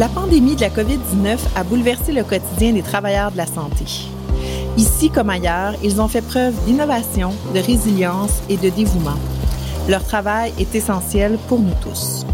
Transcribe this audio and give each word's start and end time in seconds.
La 0.00 0.08
pandémie 0.08 0.56
de 0.56 0.62
la 0.62 0.70
COVID-19 0.70 1.36
a 1.56 1.62
bouleversé 1.62 2.12
le 2.12 2.24
quotidien 2.24 2.72
des 2.72 2.80
travailleurs 2.80 3.32
de 3.32 3.36
la 3.36 3.44
santé. 3.44 3.84
Ici 4.78 5.10
comme 5.10 5.28
ailleurs, 5.28 5.74
ils 5.84 6.00
ont 6.00 6.08
fait 6.08 6.22
preuve 6.22 6.54
d'innovation, 6.64 7.34
de 7.54 7.60
résilience 7.60 8.40
et 8.48 8.56
de 8.56 8.70
dévouement. 8.70 9.18
Leur 9.90 10.02
travail 10.02 10.54
est 10.58 10.74
essentiel 10.74 11.36
pour 11.48 11.58
nous 11.58 11.74
tous. 11.82 12.24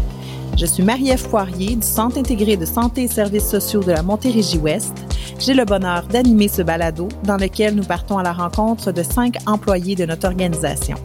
Je 0.55 0.65
suis 0.65 0.81
Marie-Ève 0.81 1.27
Poirier 1.27 1.75
du 1.75 1.85
Centre 1.85 2.17
intégré 2.17 2.55
de 2.55 2.63
santé 2.63 3.03
et 3.03 3.07
services 3.09 3.49
sociaux 3.49 3.83
de 3.83 3.91
la 3.91 4.01
Montérégie-Ouest. 4.01 4.93
J'ai 5.37 5.53
le 5.53 5.65
bonheur 5.65 6.03
d'animer 6.03 6.47
ce 6.47 6.61
balado 6.61 7.09
dans 7.25 7.35
lequel 7.35 7.75
nous 7.75 7.83
partons 7.83 8.17
à 8.17 8.23
la 8.23 8.31
rencontre 8.31 8.93
de 8.93 9.03
cinq 9.03 9.35
employés 9.45 9.95
de 9.97 10.05
notre 10.05 10.25
organisation. 10.29 10.95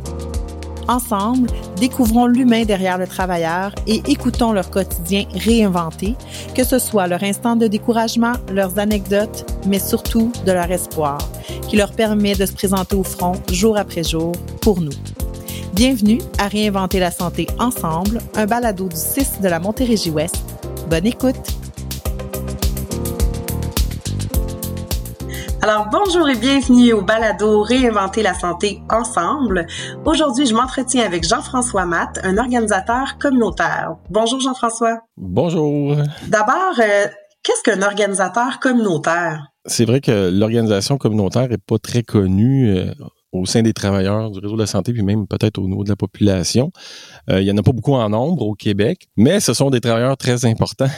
Ensemble, 0.87 1.49
découvrons 1.77 2.27
l'humain 2.27 2.65
derrière 2.65 2.99
le 2.99 3.07
travailleur 3.07 3.75
et 3.87 4.03
écoutons 4.07 4.53
leur 4.53 4.71
quotidien 4.71 5.25
réinventé, 5.35 6.15
que 6.55 6.65
ce 6.65 6.79
soit 6.79 7.07
leur 7.07 7.23
instant 7.23 7.57
de 7.57 7.67
découragement, 7.67 8.33
leurs 8.53 8.79
anecdotes, 8.79 9.47
mais 9.67 9.79
surtout 9.79 10.33
de 10.47 10.53
leur 10.53 10.71
espoir, 10.71 11.19
qui 11.69 11.77
leur 11.77 11.93
permet 11.93 12.35
de 12.35 12.47
se 12.47 12.53
présenter 12.53 12.97
au 12.97 13.05
front 13.05 13.35
jour 13.51 13.77
après 13.77 14.05
jour 14.05 14.33
pour 14.61 14.81
nous. 14.81 14.93
Bienvenue 15.75 16.21
à 16.39 16.49
Réinventer 16.49 17.01
la 17.01 17.11
santé 17.11 17.47
ensemble, 17.59 18.21
un 18.35 18.47
balado 18.47 18.89
du 18.89 18.97
6 18.97 19.41
de 19.43 19.49
la 19.49 19.59
Montérégie-Ouest. 19.59 20.37
Bonne 20.91 21.07
écoute! 21.07 21.62
Alors 25.65 25.87
bonjour 25.93 26.29
et 26.29 26.35
bienvenue 26.35 26.93
au 26.93 27.03
balado 27.03 27.63
Réinventer 27.63 28.25
la 28.25 28.35
santé 28.35 28.83
ensemble. 28.91 29.69
Aujourd'hui, 30.05 30.45
je 30.45 30.55
m'entretiens 30.55 31.07
avec 31.07 31.23
Jean-François 31.23 31.87
Matt, 31.87 32.19
un 32.25 32.37
organisateur 32.37 33.17
communautaire. 33.21 33.95
Bonjour 34.11 34.41
Jean-François. 34.41 34.99
Bonjour. 35.17 35.95
D'abord, 36.27 36.75
euh, 36.81 37.07
qu'est-ce 37.45 37.63
qu'un 37.63 37.81
organisateur 37.83 38.59
communautaire? 38.59 39.53
C'est 39.65 39.85
vrai 39.85 40.01
que 40.01 40.31
l'organisation 40.37 40.99
communautaire 40.99 41.53
est 41.53 41.65
pas 41.65 41.79
très 41.79 42.03
connue 42.03 42.77
euh, 42.77 42.93
au 43.31 43.47
sein 43.47 43.63
des 43.63 43.73
travailleurs 43.73 44.33
du 44.33 44.41
réseau 44.41 44.57
de 44.57 44.63
la 44.63 44.67
santé, 44.67 44.93
puis 44.93 45.05
même 45.05 45.29
peut-être 45.29 45.59
au 45.59 45.69
niveau 45.69 45.85
de 45.85 45.91
la 45.91 45.97
population. 45.97 46.73
Euh, 47.31 47.41
il 47.41 47.47
y 47.47 47.53
en 47.53 47.57
a 47.57 47.63
pas 47.63 47.71
beaucoup 47.71 47.95
en 47.95 48.09
nombre 48.09 48.45
au 48.45 48.55
Québec, 48.55 49.07
mais 49.17 49.39
ce 49.39 49.55
sont 49.55 49.71
des 49.71 49.81
travailleurs 49.81 50.17
très 50.17 50.45
importants 50.45 50.91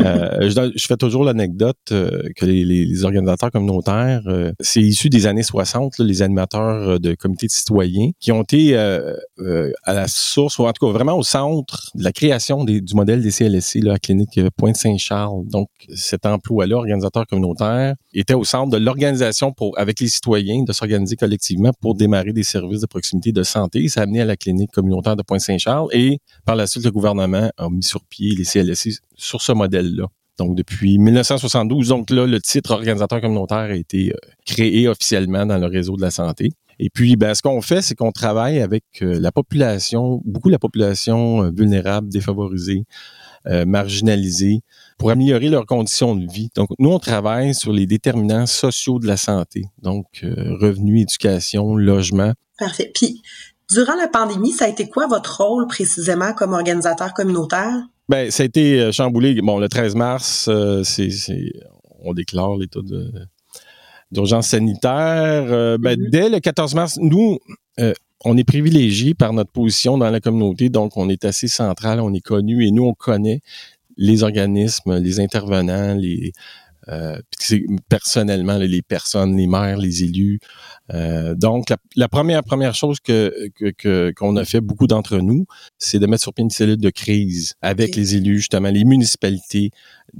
euh, 0.00 0.48
je, 0.48 0.86
fais 0.86 0.96
toujours 0.96 1.24
l'anecdote 1.24 1.76
euh, 1.90 2.22
que 2.36 2.46
les, 2.46 3.04
organisateurs 3.04 3.50
communautaires, 3.50 4.22
euh, 4.26 4.52
c'est 4.60 4.80
issu 4.80 5.08
des 5.08 5.26
années 5.26 5.42
60, 5.42 5.98
les 5.98 6.22
animateurs 6.22 7.00
de 7.00 7.14
comités 7.14 7.46
de 7.46 7.52
citoyens 7.52 8.10
qui 8.20 8.32
ont 8.32 8.42
été 8.42 8.76
à 8.76 9.92
la 9.92 10.08
source, 10.08 10.58
ou 10.58 10.66
en 10.66 10.72
tout 10.72 10.86
cas 10.86 10.92
vraiment 10.92 11.16
au 11.16 11.22
centre 11.22 11.90
de 11.94 12.04
la 12.04 12.12
création 12.12 12.64
du 12.64 12.82
modèle 12.94 13.22
des 13.22 13.30
CLSC 13.30 13.80
là, 13.82 13.94
à 13.94 13.98
clinique 13.98 14.40
Pointe-Saint-Charles. 14.56 15.46
Donc, 15.48 15.68
cet 15.94 16.26
emploi-là, 16.26 16.76
organisateur 16.76 17.26
communautaire, 17.26 17.94
était 18.14 18.34
au 18.34 18.44
centre 18.44 18.70
de 18.70 18.76
l'organisation 18.76 19.52
pour 19.52 19.78
avec 19.78 20.00
les 20.00 20.08
citoyens 20.08 20.62
de 20.64 20.72
s'organiser 20.72 21.16
collectivement 21.16 21.72
pour 21.80 21.94
démarrer 21.94 22.32
des 22.32 22.42
services 22.42 22.80
de 22.80 22.86
proximité 22.86 23.32
de 23.32 23.42
santé. 23.42 23.88
Ça 23.88 24.00
a 24.00 24.02
amené 24.04 24.20
à 24.20 24.24
la 24.24 24.36
clinique 24.36 24.70
communautaire 24.70 25.16
de 25.16 25.22
Pointe-Saint-Charles 25.22 25.88
et 25.92 26.18
par 26.44 26.56
la 26.56 26.66
suite, 26.66 26.84
le 26.84 26.90
gouvernement 26.90 27.50
a 27.56 27.68
mis 27.68 27.82
sur 27.82 28.04
pied 28.04 28.34
les 28.34 28.44
CLSC 28.44 29.00
sur 29.16 29.42
ce 29.42 29.52
modèle-là. 29.52 30.06
Donc, 30.38 30.56
depuis 30.56 30.98
1972, 30.98 31.88
donc 31.88 32.10
là, 32.10 32.26
le 32.26 32.40
titre 32.40 32.72
organisateur 32.72 33.20
communautaire 33.20 33.58
a 33.58 33.74
été 33.74 34.12
euh, 34.12 34.16
créé 34.46 34.88
officiellement 34.88 35.46
dans 35.46 35.58
le 35.58 35.66
réseau 35.66 35.96
de 35.96 36.02
la 36.02 36.10
santé. 36.10 36.52
Et 36.78 36.88
puis, 36.90 37.16
ben, 37.16 37.34
ce 37.34 37.42
qu'on 37.42 37.60
fait, 37.60 37.82
c'est 37.82 37.94
qu'on 37.94 38.12
travaille 38.12 38.60
avec 38.60 38.84
euh, 39.02 39.20
la 39.20 39.30
population, 39.30 40.22
beaucoup 40.24 40.48
la 40.48 40.58
population 40.58 41.44
euh, 41.44 41.50
vulnérable, 41.54 42.08
défavorisée, 42.08 42.84
marginalisée, 43.66 44.60
pour 44.98 45.10
améliorer 45.10 45.48
leurs 45.48 45.66
conditions 45.66 46.14
de 46.14 46.30
vie. 46.32 46.50
Donc, 46.54 46.68
nous, 46.78 46.90
on 46.90 47.00
travaille 47.00 47.56
sur 47.56 47.72
les 47.72 47.86
déterminants 47.86 48.46
sociaux 48.46 49.00
de 49.00 49.08
la 49.08 49.16
santé, 49.16 49.64
donc 49.82 50.06
revenus, 50.22 51.02
éducation, 51.02 51.74
logement. 51.74 52.34
Parfait. 52.56 52.92
Puis, 52.94 53.20
durant 53.68 53.96
la 53.96 54.06
pandémie, 54.06 54.52
ça 54.52 54.66
a 54.66 54.68
été 54.68 54.88
quoi 54.88 55.08
votre 55.08 55.42
rôle 55.42 55.66
précisément 55.66 56.32
comme 56.34 56.52
organisateur 56.52 57.14
communautaire? 57.14 57.82
Ben, 58.08 58.30
ça 58.30 58.42
a 58.42 58.46
été 58.46 58.80
euh, 58.80 58.92
chamboulé. 58.92 59.40
Bon, 59.42 59.58
le 59.58 59.68
13 59.68 59.94
mars, 59.94 60.46
euh, 60.48 60.82
c'est, 60.84 61.10
on 62.00 62.12
déclare 62.12 62.56
l'état 62.56 62.80
d'urgence 64.10 64.48
sanitaire. 64.48 64.92
Euh, 65.48 65.78
ben, 65.78 65.98
mm-hmm. 65.98 66.10
Dès 66.10 66.28
le 66.28 66.40
14 66.40 66.74
mars, 66.74 66.98
nous, 67.00 67.38
on 68.24 68.36
est 68.36 68.44
privilégiés 68.44 69.14
par 69.14 69.32
notre 69.32 69.50
position 69.50 69.98
dans 69.98 70.10
la 70.10 70.20
communauté, 70.20 70.68
donc 70.68 70.96
on 70.96 71.08
est 71.08 71.24
assez 71.24 71.48
central, 71.48 72.00
on 72.00 72.12
est 72.12 72.20
connu 72.20 72.66
et 72.66 72.70
nous, 72.70 72.84
on 72.84 72.94
connaît 72.94 73.40
les 73.96 74.22
organismes, 74.22 74.98
les 74.98 75.20
intervenants, 75.20 75.94
les, 75.94 76.32
euh, 76.88 77.16
personnellement 77.88 78.58
les 78.58 78.82
personnes, 78.82 79.36
les 79.36 79.46
maires, 79.46 79.76
les 79.76 80.04
élus. 80.04 80.40
Euh, 80.92 81.34
donc 81.34 81.72
la, 81.96 82.08
première 82.08 82.42
première 82.42 82.74
chose 82.74 82.98
que 83.00 83.32
qu'on 84.12 84.36
a 84.36 84.44
fait 84.44 84.60
beaucoup 84.60 84.86
d'entre 84.86 85.18
nous, 85.18 85.46
c'est 85.78 85.98
de 85.98 86.06
mettre 86.06 86.22
sur 86.22 86.34
pied 86.34 86.42
une 86.42 86.50
cellule 86.50 86.78
de 86.78 86.90
crise 86.90 87.54
avec 87.62 87.94
les 87.94 88.16
élus 88.16 88.38
justement, 88.38 88.70
les 88.70 88.84
municipalités, 88.84 89.70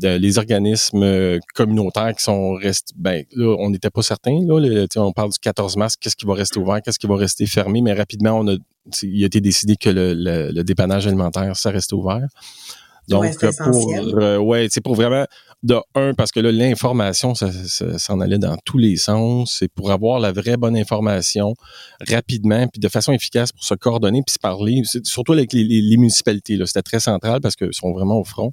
les 0.01 0.39
organismes 0.39 1.39
communautaires 1.55 2.15
qui 2.15 2.23
sont 2.23 2.53
restés. 2.53 2.95
Ben 2.97 3.25
là, 3.35 3.57
on 3.59 3.71
n'était 3.71 3.91
pas 3.91 4.03
certains 4.03 4.39
là. 4.47 4.87
on 4.97 5.13
parle 5.13 5.31
du 5.31 5.39
14 5.41 5.77
mars, 5.77 5.97
qu'est-ce 5.97 6.17
qui 6.17 6.27
va 6.27 6.35
rester 6.35 6.59
ouvert, 6.59 6.81
qu'est-ce 6.83 6.99
qui 6.99 7.07
va 7.09 7.17
rester 7.17 7.47
fermé, 7.47 7.83
mais 7.83 7.93
rapidement 7.93 8.39
on 8.39 8.49
a 8.49 8.57
il 9.03 9.23
a 9.23 9.27
été 9.27 9.41
décidé 9.41 9.77
que 9.77 9.89
le, 9.89 10.13
le 10.15 10.65
dépannage 10.65 11.07
alimentaire 11.07 11.57
ça 11.57 11.71
reste 11.71 11.93
ouvert. 11.93 12.27
Donc, 13.09 13.37
pour, 13.59 13.95
euh, 13.95 14.39
ouais, 14.39 14.69
c'est 14.71 14.81
pour 14.81 14.95
vraiment, 14.95 15.25
de 15.63 15.77
un, 15.95 16.15
parce 16.15 16.33
que 16.33 16.41
là, 16.41 16.51
l'information, 16.51 17.35
ça, 17.35 17.51
s'en 17.99 18.21
allait 18.21 18.39
dans 18.39 18.57
tous 18.65 18.79
les 18.79 18.97
sens. 18.97 19.59
C'est 19.59 19.69
pour 19.69 19.93
avoir 19.93 20.19
la 20.19 20.33
vraie 20.33 20.57
bonne 20.57 20.77
information 20.77 21.55
rapidement, 22.09 22.67
puis 22.69 22.81
de 22.81 22.89
façon 22.89 23.13
efficace 23.13 23.53
pour 23.53 23.65
se 23.65 23.75
coordonner, 23.75 24.23
puis 24.27 24.33
se 24.33 24.39
parler, 24.39 24.83
surtout 25.05 25.33
avec 25.33 25.53
les, 25.53 25.65
les, 25.65 25.97
municipalités. 25.97 26.57
Là, 26.57 26.67
c'était 26.67 26.83
très 26.83 27.01
central 27.01 27.41
parce 27.41 27.57
qu'ils 27.57 27.73
sont 27.73 27.93
vraiment 27.93 28.19
au 28.19 28.25
front. 28.25 28.53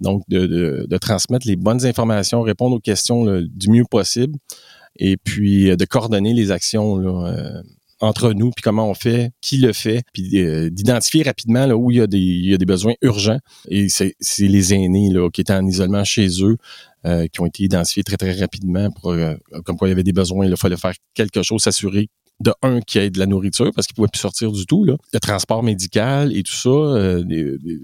Donc, 0.00 0.22
de, 0.28 0.46
de, 0.46 0.86
de, 0.88 0.98
transmettre 0.98 1.46
les 1.46 1.56
bonnes 1.56 1.86
informations, 1.86 2.42
répondre 2.42 2.76
aux 2.76 2.80
questions 2.80 3.24
du 3.40 3.70
mieux 3.70 3.84
possible, 3.88 4.36
et 4.96 5.16
puis 5.16 5.70
euh, 5.70 5.76
de 5.76 5.84
coordonner 5.84 6.34
les 6.34 6.50
actions 6.50 6.98
là, 6.98 7.28
euh, 7.28 7.62
entre 8.04 8.32
nous, 8.32 8.50
puis 8.50 8.62
comment 8.62 8.88
on 8.88 8.94
fait, 8.94 9.32
qui 9.40 9.56
le 9.58 9.72
fait, 9.72 10.02
puis 10.12 10.38
euh, 10.38 10.70
d'identifier 10.70 11.22
rapidement 11.22 11.66
là, 11.66 11.76
où 11.76 11.90
il 11.90 11.96
y, 11.98 12.00
a 12.00 12.06
des, 12.06 12.66
besoins 12.66 12.94
urgents. 13.02 13.38
Et 13.68 13.88
c'est 13.88 14.14
les 14.40 14.74
aînés 14.74 15.10
là, 15.10 15.28
qui 15.30 15.40
étaient 15.40 15.54
en 15.54 15.66
isolement 15.66 16.04
chez 16.04 16.28
eux, 16.42 16.56
euh, 17.06 17.26
qui 17.26 17.40
ont 17.40 17.46
été 17.46 17.64
identifiés 17.64 18.02
très, 18.02 18.16
très 18.16 18.32
rapidement 18.32 18.90
pour 18.90 19.10
euh, 19.10 19.34
comme 19.64 19.76
quoi 19.76 19.88
il 19.88 19.90
y 19.90 19.92
avait 19.92 20.02
des 20.02 20.12
besoins. 20.12 20.46
Il 20.46 20.56
fallait 20.56 20.76
faire 20.76 20.94
quelque 21.14 21.42
chose, 21.42 21.62
s'assurer 21.62 22.08
de 22.40 22.52
un 22.62 22.80
qui 22.80 22.98
ait 22.98 23.10
de 23.10 23.20
la 23.20 23.26
nourriture 23.26 23.70
parce 23.72 23.86
qu'il 23.86 23.94
pouvait 23.94 24.08
plus 24.08 24.20
sortir 24.20 24.50
du 24.50 24.66
tout 24.66 24.84
là. 24.84 24.96
le 25.12 25.20
transport 25.20 25.62
médical 25.62 26.36
et 26.36 26.42
tout 26.42 26.52
ça 26.52 27.06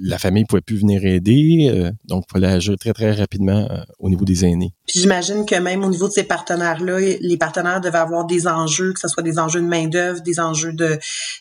la 0.03 0.19
famille 0.19 0.45
pouvait 0.45 0.61
plus 0.61 0.79
venir 0.79 1.05
aider 1.05 1.89
donc 2.05 2.25
il 2.29 2.33
fallait 2.33 2.49
agir 2.49 2.77
très 2.77 2.93
très 2.93 3.13
rapidement 3.13 3.69
au 4.01 4.11
niveau 4.11 4.25
des 4.25 4.45
aînés 4.45 4.73
puis 4.91 5.01
j'imagine 5.01 5.47
que 5.47 5.55
même 5.55 5.85
au 5.85 5.89
niveau 5.89 6.09
de 6.09 6.13
ces 6.13 6.25
partenaires 6.25 6.83
là 6.83 6.99
les 6.99 7.37
partenaires 7.37 7.81
devaient 7.81 7.99
avoir 7.99 8.27
des 8.27 8.47
enjeux 8.47 8.93
que 8.93 9.01
ce 9.01 9.09
soit 9.09 9.23
des 9.23 9.39
enjeux 9.39 9.61
de 9.61 9.67
main 9.67 9.87
d'œuvre 9.87 10.21
des 10.23 10.41
enjeux 10.41 10.73
de, 10.73 10.99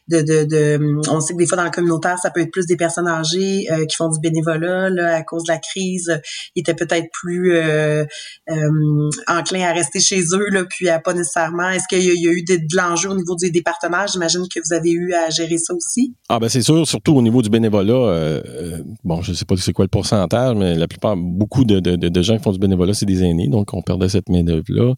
de 0.07 0.21
de, 0.21 0.43
de 0.45 1.09
on 1.09 1.19
sait 1.19 1.33
que 1.33 1.39
des 1.39 1.47
fois 1.47 1.57
dans 1.57 1.63
le 1.63 1.71
communautaire 1.71 2.17
ça 2.19 2.29
peut 2.29 2.41
être 2.41 2.51
plus 2.51 2.65
des 2.65 2.77
personnes 2.77 3.07
âgées 3.07 3.67
qui 3.89 3.95
font 3.95 4.09
du 4.09 4.19
bénévolat 4.19 4.89
là 4.89 5.15
à 5.15 5.23
cause 5.23 5.43
de 5.43 5.51
la 5.51 5.57
crise 5.57 6.21
ils 6.55 6.61
étaient 6.61 6.73
peut-être 6.73 7.07
plus 7.11 7.57
enclins 9.27 9.69
à 9.69 9.73
rester 9.73 9.99
chez 9.99 10.21
eux 10.33 10.49
là 10.51 10.63
puis 10.69 10.89
à 10.89 10.99
pas 10.99 11.13
nécessairement 11.13 11.69
est-ce 11.69 11.87
qu'il 11.87 12.03
y, 12.03 12.27
a 12.27 12.31
eu 12.31 12.43
de, 12.43 12.59
l'enjeu 12.75 13.09
au 13.09 13.15
niveau 13.15 13.35
des, 13.35 13.61
partenaires. 13.61 14.07
J'imagine 14.07 14.43
que 14.53 14.59
vous 14.59 14.73
avez 14.73 14.91
eu 14.91 15.13
à 15.13 15.29
gérer 15.29 15.57
ça 15.57 15.73
aussi. 15.73 16.13
Ah 16.29 16.39
ben 16.39 16.49
c'est 16.49 16.61
sûr, 16.61 16.87
surtout 16.87 17.13
au 17.13 17.21
niveau 17.21 17.41
du 17.41 17.49
bénévolat. 17.49 17.93
Euh, 17.93 18.41
euh, 18.45 18.77
bon, 19.03 19.21
je 19.21 19.33
sais 19.33 19.45
pas 19.45 19.55
c'est 19.57 19.73
quoi 19.73 19.85
le 19.85 19.89
pourcentage, 19.89 20.55
mais 20.55 20.75
la 20.75 20.87
plupart, 20.87 21.15
beaucoup 21.17 21.63
de, 21.65 22.21
gens 22.21 22.37
qui 22.37 22.43
font 22.43 22.51
du 22.51 22.59
bénévolat, 22.59 22.93
c'est 22.93 23.05
des 23.05 23.23
aînés, 23.23 23.38
donc 23.47 23.73
on 23.73 23.81
perdait 23.81 24.09
cette 24.09 24.29
main 24.29 24.43
d'œuvre 24.43 24.65
là. 24.69 24.93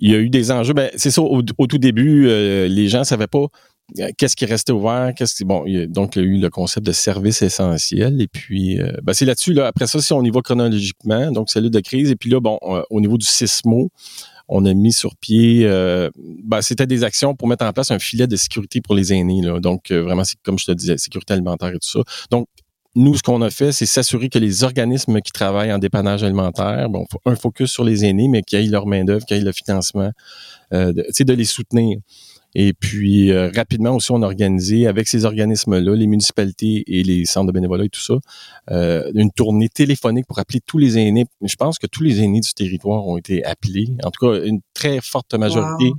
Il 0.00 0.10
y 0.10 0.14
a 0.14 0.18
eu 0.18 0.30
des 0.30 0.50
enjeux. 0.50 0.74
Ben 0.74 0.90
c'est 0.96 1.10
ça. 1.10 1.22
Au, 1.22 1.42
tout 1.42 1.78
début, 1.78 2.28
euh, 2.28 2.68
les 2.68 2.88
gens 2.88 3.04
savaient 3.04 3.26
pas 3.26 3.46
qu'est-ce 4.16 4.36
qui 4.36 4.46
restait 4.46 4.72
ouvert, 4.72 5.12
qu'est-ce 5.16 5.34
qui 5.34 5.44
bon, 5.44 5.64
donc 5.88 6.14
il 6.14 6.22
y 6.22 6.24
a 6.24 6.28
eu 6.28 6.38
le 6.38 6.48
concept 6.48 6.86
de 6.86 6.92
service 6.92 7.42
essentiel 7.42 8.22
et 8.22 8.28
puis 8.28 8.78
ben, 9.02 9.12
c'est 9.12 9.24
là-dessus 9.24 9.52
là. 9.52 9.66
Après 9.66 9.88
ça, 9.88 10.00
si 10.00 10.12
on 10.12 10.22
y 10.22 10.30
va 10.30 10.42
chronologiquement, 10.42 11.32
donc 11.32 11.50
cellule 11.50 11.70
de 11.70 11.80
crise 11.80 12.08
et 12.10 12.16
puis 12.16 12.30
là 12.30 12.38
bon, 12.38 12.56
au 12.88 13.00
niveau 13.00 13.18
du 13.18 13.26
sismo, 13.26 13.90
on 14.52 14.64
a 14.66 14.74
mis 14.74 14.92
sur 14.92 15.16
pied, 15.16 15.62
euh, 15.64 16.10
ben, 16.16 16.60
c'était 16.60 16.86
des 16.86 17.04
actions 17.04 17.36
pour 17.36 17.46
mettre 17.46 17.64
en 17.64 17.72
place 17.72 17.92
un 17.92 18.00
filet 18.00 18.26
de 18.26 18.34
sécurité 18.34 18.80
pour 18.80 18.96
les 18.96 19.12
aînés. 19.12 19.42
Donc, 19.60 19.92
euh, 19.92 20.02
vraiment, 20.02 20.24
c'est 20.24 20.36
comme 20.42 20.58
je 20.58 20.66
te 20.66 20.72
disais, 20.72 20.98
sécurité 20.98 21.34
alimentaire 21.34 21.68
et 21.68 21.78
tout 21.78 21.88
ça. 21.88 22.00
Donc, 22.32 22.48
nous, 22.96 23.16
ce 23.16 23.22
qu'on 23.22 23.40
a 23.42 23.50
fait, 23.50 23.72
c'est 23.72 23.86
s'assurer 23.86 24.28
que 24.28 24.38
les 24.38 24.64
organismes 24.64 25.20
qui 25.20 25.30
travaillent 25.30 25.72
en 25.72 25.78
dépannage 25.78 26.24
alimentaire, 26.24 26.88
bon, 26.88 27.06
un 27.24 27.36
focus 27.36 27.70
sur 27.70 27.84
les 27.84 28.04
aînés, 28.04 28.28
mais 28.28 28.42
qu'ils 28.42 28.58
aient 28.58 28.70
leur 28.70 28.86
main-d'œuvre, 28.86 29.24
qu'ils 29.24 29.36
aient 29.36 29.44
le 29.44 29.52
financement, 29.52 30.10
euh, 30.72 30.92
de, 30.92 31.24
de 31.24 31.32
les 31.32 31.44
soutenir 31.44 31.98
Et 32.54 32.72
puis, 32.72 33.30
euh, 33.30 33.50
rapidement 33.54 33.94
aussi, 33.94 34.10
on 34.10 34.22
a 34.22 34.26
organisé 34.26 34.86
avec 34.86 35.06
ces 35.06 35.24
organismes-là, 35.24 35.94
les 35.94 36.06
municipalités 36.06 36.82
et 36.86 37.02
les 37.02 37.24
centres 37.24 37.46
de 37.46 37.52
bénévolat 37.52 37.84
et 37.84 37.88
tout 37.88 38.00
ça, 38.00 38.14
euh, 38.70 39.10
une 39.14 39.30
tournée 39.30 39.68
téléphonique 39.68 40.26
pour 40.26 40.38
appeler 40.38 40.60
tous 40.64 40.78
les 40.78 40.98
aînés. 40.98 41.26
Je 41.42 41.56
pense 41.56 41.78
que 41.78 41.86
tous 41.86 42.02
les 42.02 42.20
aînés 42.22 42.40
du 42.40 42.52
territoire 42.52 43.06
ont 43.06 43.16
été 43.16 43.44
appelés, 43.44 43.88
en 44.02 44.10
tout 44.10 44.26
cas 44.26 44.44
une 44.44 44.60
très 44.74 45.00
forte 45.00 45.34
majorité, 45.34 45.92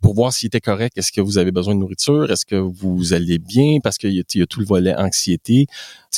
pour 0.00 0.14
voir 0.14 0.32
s'ils 0.32 0.46
étaient 0.46 0.60
corrects. 0.60 0.96
Est-ce 0.96 1.12
que 1.12 1.20
vous 1.20 1.36
avez 1.36 1.52
besoin 1.52 1.74
de 1.74 1.80
nourriture? 1.80 2.30
Est-ce 2.30 2.46
que 2.46 2.56
vous 2.56 3.12
allez 3.12 3.38
bien? 3.38 3.78
Parce 3.82 3.98
qu'il 3.98 4.12
y, 4.12 4.24
y, 4.34 4.42
a 4.42 4.46
tout 4.46 4.60
le 4.60 4.66
volet 4.66 4.94
anxiété. 4.94 5.66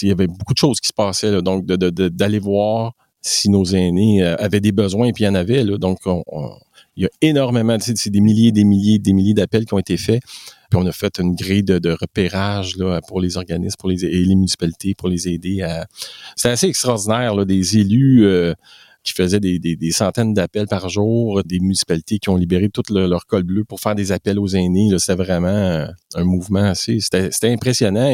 Il 0.03 0.09
y 0.09 0.13
avait 0.13 0.29
beaucoup 0.29 0.55
de 0.55 0.59
choses 0.59 0.81
qui 0.81 0.89
se 0.89 0.93
passaient, 0.93 1.31
là, 1.31 1.43
donc 1.43 1.67
d'aller 1.67 1.91
de, 1.91 2.09
de, 2.09 2.39
voir 2.39 2.95
si 3.23 3.51
nos 3.51 3.65
aînés 3.65 4.23
euh, 4.23 4.37
avaient 4.37 4.61
des 4.61 4.73
besoins, 4.73 5.09
et 5.09 5.13
puis 5.13 5.25
il 5.25 5.27
y 5.27 5.31
en 5.31 5.35
avait. 5.35 5.65
Donc, 5.79 5.99
on 6.07 6.23
il 6.97 7.05
y 7.05 7.07
a 7.07 7.11
énormément, 7.23 7.77
c'est 7.81 8.11
des 8.11 8.21
milliers, 8.21 8.53
des 8.53 8.65
milliers, 8.65 8.99
des 8.99 9.13
milliers 9.13 9.35
d'appels 9.35 9.65
qui 9.65 9.75
ont 9.75 9.79
été 9.79 9.97
faits. 9.97 10.23
Puis 10.71 10.79
on 10.79 10.87
a 10.87 10.93
fait 10.93 11.19
une 11.19 11.35
grille 11.35 11.63
de, 11.63 11.91
repérage 11.91 12.77
là, 12.77 13.01
pour 13.09 13.21
les 13.21 13.37
organismes, 13.39 13.77
pour 13.79 13.89
les, 13.89 14.05
et 14.05 14.23
les 14.23 14.35
municipalités, 14.35 14.95
pour 14.95 15.09
les 15.09 15.29
aider 15.29 15.63
à. 15.63 15.87
C'est 16.37 16.51
assez 16.51 16.67
extraordinaire, 16.67 17.35
là, 17.35 17.45
des 17.45 17.79
élus 17.79 18.27
euh, 18.27 18.53
qui 19.03 19.15
faisaient 19.15 19.41
des, 19.41 19.91
centaines 19.93 20.35
d'appels 20.35 20.67
par 20.67 20.89
jour, 20.89 21.43
des 21.45 21.59
municipalités 21.59 22.19
qui 22.19 22.29
ont 22.29 22.37
libéré 22.37 22.69
tout 22.69 22.83
leur 22.91 23.25
col 23.27 23.45
bleu 23.45 23.65
pour 23.65 23.81
faire 23.81 23.95
des 23.95 24.13
appels 24.13 24.39
aux 24.39 24.49
aînés. 24.49 24.91
C'était 24.99 25.15
vraiment 25.15 25.89
un 26.15 26.25
mouvement 26.25 26.65
assez. 26.65 26.99
C'était 27.01 27.51
impressionnant 27.51 28.13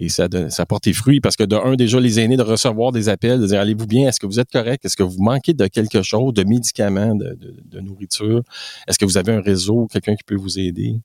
et 0.00 0.08
ça, 0.08 0.28
ça 0.48 0.62
a 0.62 0.66
porté 0.66 0.92
fruit 0.92 1.20
parce 1.20 1.36
que 1.36 1.44
de 1.44 1.54
un, 1.54 1.76
déjà, 1.76 2.00
les 2.00 2.18
aînés 2.18 2.36
de 2.36 2.42
recevoir 2.42 2.90
des 2.90 3.08
appels, 3.08 3.40
de 3.40 3.46
dire 3.46 3.60
allez-vous 3.60 3.86
bien, 3.86 4.08
est-ce 4.08 4.18
que 4.18 4.26
vous 4.26 4.40
êtes 4.40 4.50
correct, 4.50 4.84
est-ce 4.84 4.96
que 4.96 5.02
vous 5.02 5.22
manquez 5.22 5.52
de 5.52 5.66
quelque 5.66 6.02
chose, 6.02 6.32
de 6.34 6.42
médicaments, 6.42 7.14
de 7.14 7.80
nourriture, 7.80 8.42
est-ce 8.88 8.98
que 8.98 9.04
vous 9.04 9.18
avez 9.18 9.32
un 9.32 9.42
réseau, 9.42 9.86
quelqu'un 9.92 10.16
qui 10.16 10.24
peut 10.24 10.36
vous 10.36 10.58
aider? 10.58 10.96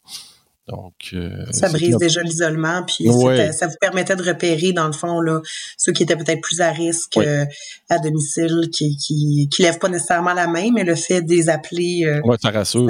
Donc, 0.68 0.94
euh, 1.14 1.46
ça 1.52 1.70
brise 1.70 1.96
déjà 1.98 2.24
l'isolement, 2.24 2.82
puis 2.84 3.06
ça 3.54 3.68
vous 3.68 3.76
permettait 3.80 4.16
de 4.16 4.24
repérer, 4.24 4.74
dans 4.74 4.88
le 4.88 4.94
fond, 4.94 5.22
là, 5.22 5.40
ceux 5.78 5.92
qui 5.92 6.02
étaient 6.02 6.16
peut-être 6.16 6.42
plus 6.42 6.60
à 6.60 6.72
risque 6.72 7.18
euh, 7.18 7.46
à 7.88 8.00
domicile, 8.00 8.70
qui, 8.74 8.98
qui, 8.98 9.48
qui 9.52 9.62
lèvent 9.62 9.78
pas 9.78 9.90
nécessairement 9.90 10.34
la 10.34 10.48
main, 10.48 10.70
mais 10.74 10.84
le 10.84 10.96
fait 10.96 11.22
de 11.22 11.30
les 11.30 11.50
appeler. 11.50 12.06
Euh, 12.06 12.20
ouais, 12.24 12.38
ça 12.42 12.50
rassure. 12.50 12.88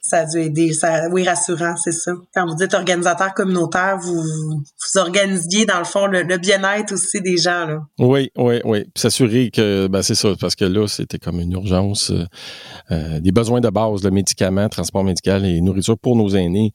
Ça, 0.00 0.18
a 0.18 0.26
dû 0.26 0.40
aider. 0.40 0.72
Ça, 0.72 1.08
oui, 1.12 1.22
rassurant, 1.22 1.76
c'est 1.76 1.92
ça. 1.92 2.10
Quand 2.34 2.44
vous 2.44 2.56
dites 2.56 2.74
organisateur 2.74 3.34
communautaire, 3.34 3.98
vous, 4.02 4.20
vous 4.20 5.00
organisiez, 5.00 5.64
dans 5.64 5.78
le 5.78 5.84
fond, 5.84 6.06
le, 6.06 6.38
bien-être 6.38 6.92
aussi 6.92 7.20
des 7.20 7.36
gens. 7.36 7.66
Là. 7.66 7.82
Oui, 8.00 8.32
oui, 8.36 8.60
oui. 8.64 8.80
Puis 8.82 9.00
s'assurer 9.00 9.52
que, 9.52 9.86
ben, 9.86 10.02
c'est 10.02 10.16
ça, 10.16 10.30
parce 10.40 10.56
que 10.56 10.64
là, 10.64 10.88
c'était 10.88 11.18
comme 11.18 11.38
une 11.38 11.52
urgence. 11.52 12.12
des 12.90 13.30
besoins 13.30 13.60
de 13.60 13.70
base, 13.70 14.02
le 14.02 14.10
médicament, 14.10 14.68
transport 14.68 15.04
médical 15.04 15.46
et 15.46 15.60
nourriture 15.60 15.96
pour 15.96 16.16
nos 16.16 16.30
aînés. 16.30 16.72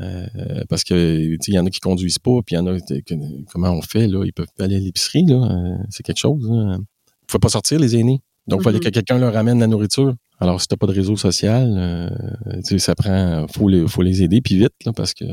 Euh, 0.00 0.26
parce 0.68 0.84
que 0.84 0.94
il 0.94 1.54
y 1.54 1.58
en 1.58 1.66
a 1.66 1.70
qui 1.70 1.80
conduisent 1.80 2.18
pas, 2.18 2.40
puis 2.46 2.54
il 2.54 2.58
y 2.58 2.58
en 2.58 2.66
a 2.66 2.78
comment 3.52 3.72
on 3.72 3.82
fait 3.82 4.06
là, 4.06 4.24
ils 4.24 4.32
peuvent 4.32 4.46
pas 4.56 4.64
aller 4.64 4.76
à 4.76 4.80
l'épicerie 4.80 5.26
là, 5.26 5.34
euh, 5.34 5.84
c'est 5.90 6.02
quelque 6.02 6.18
chose. 6.18 6.48
Hein. 6.50 6.78
Faut 7.30 7.38
pas 7.38 7.50
sortir 7.50 7.78
les 7.78 7.96
aînés. 7.96 8.20
Donc 8.46 8.60
il 8.60 8.64
fallait 8.64 8.78
mm-hmm. 8.78 8.84
que 8.84 8.88
quelqu'un 8.88 9.18
leur 9.18 9.34
ramène 9.34 9.60
la 9.60 9.66
nourriture. 9.66 10.14
Alors 10.40 10.60
si 10.60 10.66
t'as 10.66 10.76
pas 10.76 10.86
de 10.86 10.92
réseau 10.92 11.16
social, 11.16 11.74
euh, 11.76 12.78
ça 12.78 12.94
prend 12.94 13.46
faut 13.48 13.68
les 13.68 13.86
faut 13.86 14.02
les 14.02 14.22
aider 14.22 14.40
puis 14.40 14.56
vite 14.56 14.72
là, 14.86 14.92
parce 14.92 15.12
que 15.12 15.24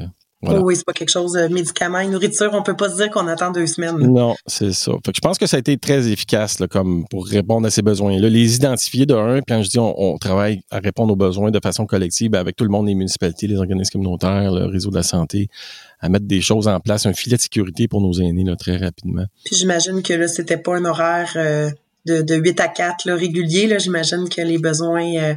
Oh 0.41 0.59
oui, 0.61 0.75
c'est 0.77 0.85
pas 0.85 0.93
quelque 0.93 1.09
chose 1.09 1.33
de 1.33 1.47
médicaments 1.49 1.99
et 1.99 2.07
nourriture. 2.07 2.51
On 2.53 2.63
peut 2.63 2.75
pas 2.75 2.89
se 2.89 2.95
dire 2.95 3.09
qu'on 3.09 3.27
attend 3.27 3.51
deux 3.51 3.67
semaines. 3.67 3.97
Non, 3.97 4.35
c'est 4.47 4.71
ça. 4.71 4.93
Fait 5.05 5.11
que 5.11 5.17
je 5.17 5.21
pense 5.21 5.37
que 5.37 5.45
ça 5.45 5.57
a 5.57 5.59
été 5.59 5.77
très 5.77 6.07
efficace 6.09 6.59
là, 6.59 6.67
comme 6.67 7.05
pour 7.09 7.27
répondre 7.27 7.67
à 7.67 7.69
ces 7.69 7.81
besoins-là. 7.81 8.29
Les 8.29 8.55
identifier 8.55 9.05
de 9.05 9.15
un, 9.15 9.41
quand 9.41 9.61
je 9.63 9.69
dis 9.69 9.79
on, 9.79 10.17
travaille 10.17 10.61
à 10.71 10.79
répondre 10.79 11.11
aux 11.11 11.17
besoins 11.17 11.51
de 11.51 11.59
façon 11.61 11.85
collective 11.85 12.35
avec 12.35 12.55
tout 12.55 12.63
le 12.63 12.69
monde, 12.69 12.87
les 12.87 12.95
municipalités, 12.95 13.47
les 13.47 13.57
organismes 13.57 13.91
communautaires, 13.91 14.51
le 14.53 14.65
réseau 14.65 14.91
de 14.91 14.95
la 14.95 15.03
santé, 15.03 15.49
à 15.99 16.07
mettre 16.07 16.25
des 16.25 16.41
choses 16.41 16.69
en 16.69 16.79
place, 16.79 17.05
un 17.05 17.13
filet 17.13 17.35
de 17.35 17.41
sécurité 17.41 17.89
pour 17.89 17.99
nos 17.99 18.13
aînés 18.13 18.45
là, 18.45 18.55
très 18.55 18.77
rapidement. 18.77 19.25
Puis 19.43 19.57
j'imagine 19.57 20.01
que 20.01 20.13
là, 20.13 20.29
c'était 20.29 20.57
pas 20.57 20.77
un 20.77 20.85
horaire 20.85 21.33
euh, 21.35 21.69
de, 22.05 22.21
de 22.21 22.35
8 22.35 22.59
à 22.59 22.67
4 22.67 23.05
là, 23.05 23.15
régulier. 23.15 23.77
J'imagine 23.79 24.29
que 24.29 24.41
les 24.41 24.57
besoins, 24.57 25.15
euh, 25.15 25.33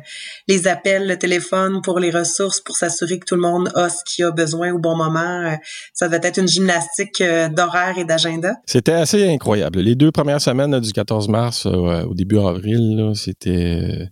les 0.48 0.68
appels, 0.68 1.06
le 1.06 1.18
téléphone 1.18 1.80
pour 1.82 1.98
les 1.98 2.10
ressources, 2.10 2.60
pour 2.60 2.76
s'assurer 2.76 3.18
que 3.18 3.26
tout 3.26 3.34
le 3.34 3.42
monde 3.42 3.70
a 3.74 3.88
ce 3.88 4.02
qu'il 4.04 4.24
a 4.24 4.30
besoin 4.30 4.72
au 4.72 4.78
bon 4.78 4.96
moment, 4.96 5.20
euh, 5.20 5.54
ça 5.92 6.08
devait 6.08 6.26
être 6.26 6.38
une 6.38 6.48
gymnastique 6.48 7.20
euh, 7.20 7.48
d'horaire 7.48 7.98
et 7.98 8.04
d'agenda. 8.04 8.54
C'était 8.66 8.92
assez 8.92 9.28
incroyable. 9.28 9.80
Les 9.80 9.94
deux 9.94 10.12
premières 10.12 10.40
semaines 10.40 10.78
du 10.80 10.92
14 10.92 11.28
mars 11.28 11.66
au 11.66 12.14
début 12.14 12.38
avril, 12.38 13.12
c'était... 13.14 14.08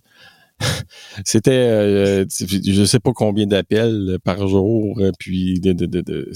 c'était 1.25 2.27
je 2.29 2.85
sais 2.85 2.99
pas 2.99 3.13
combien 3.15 3.47
d'appels 3.47 4.19
par 4.23 4.47
jour 4.47 5.01
puis 5.19 5.59
de, 5.59 5.73
de, 5.73 6.31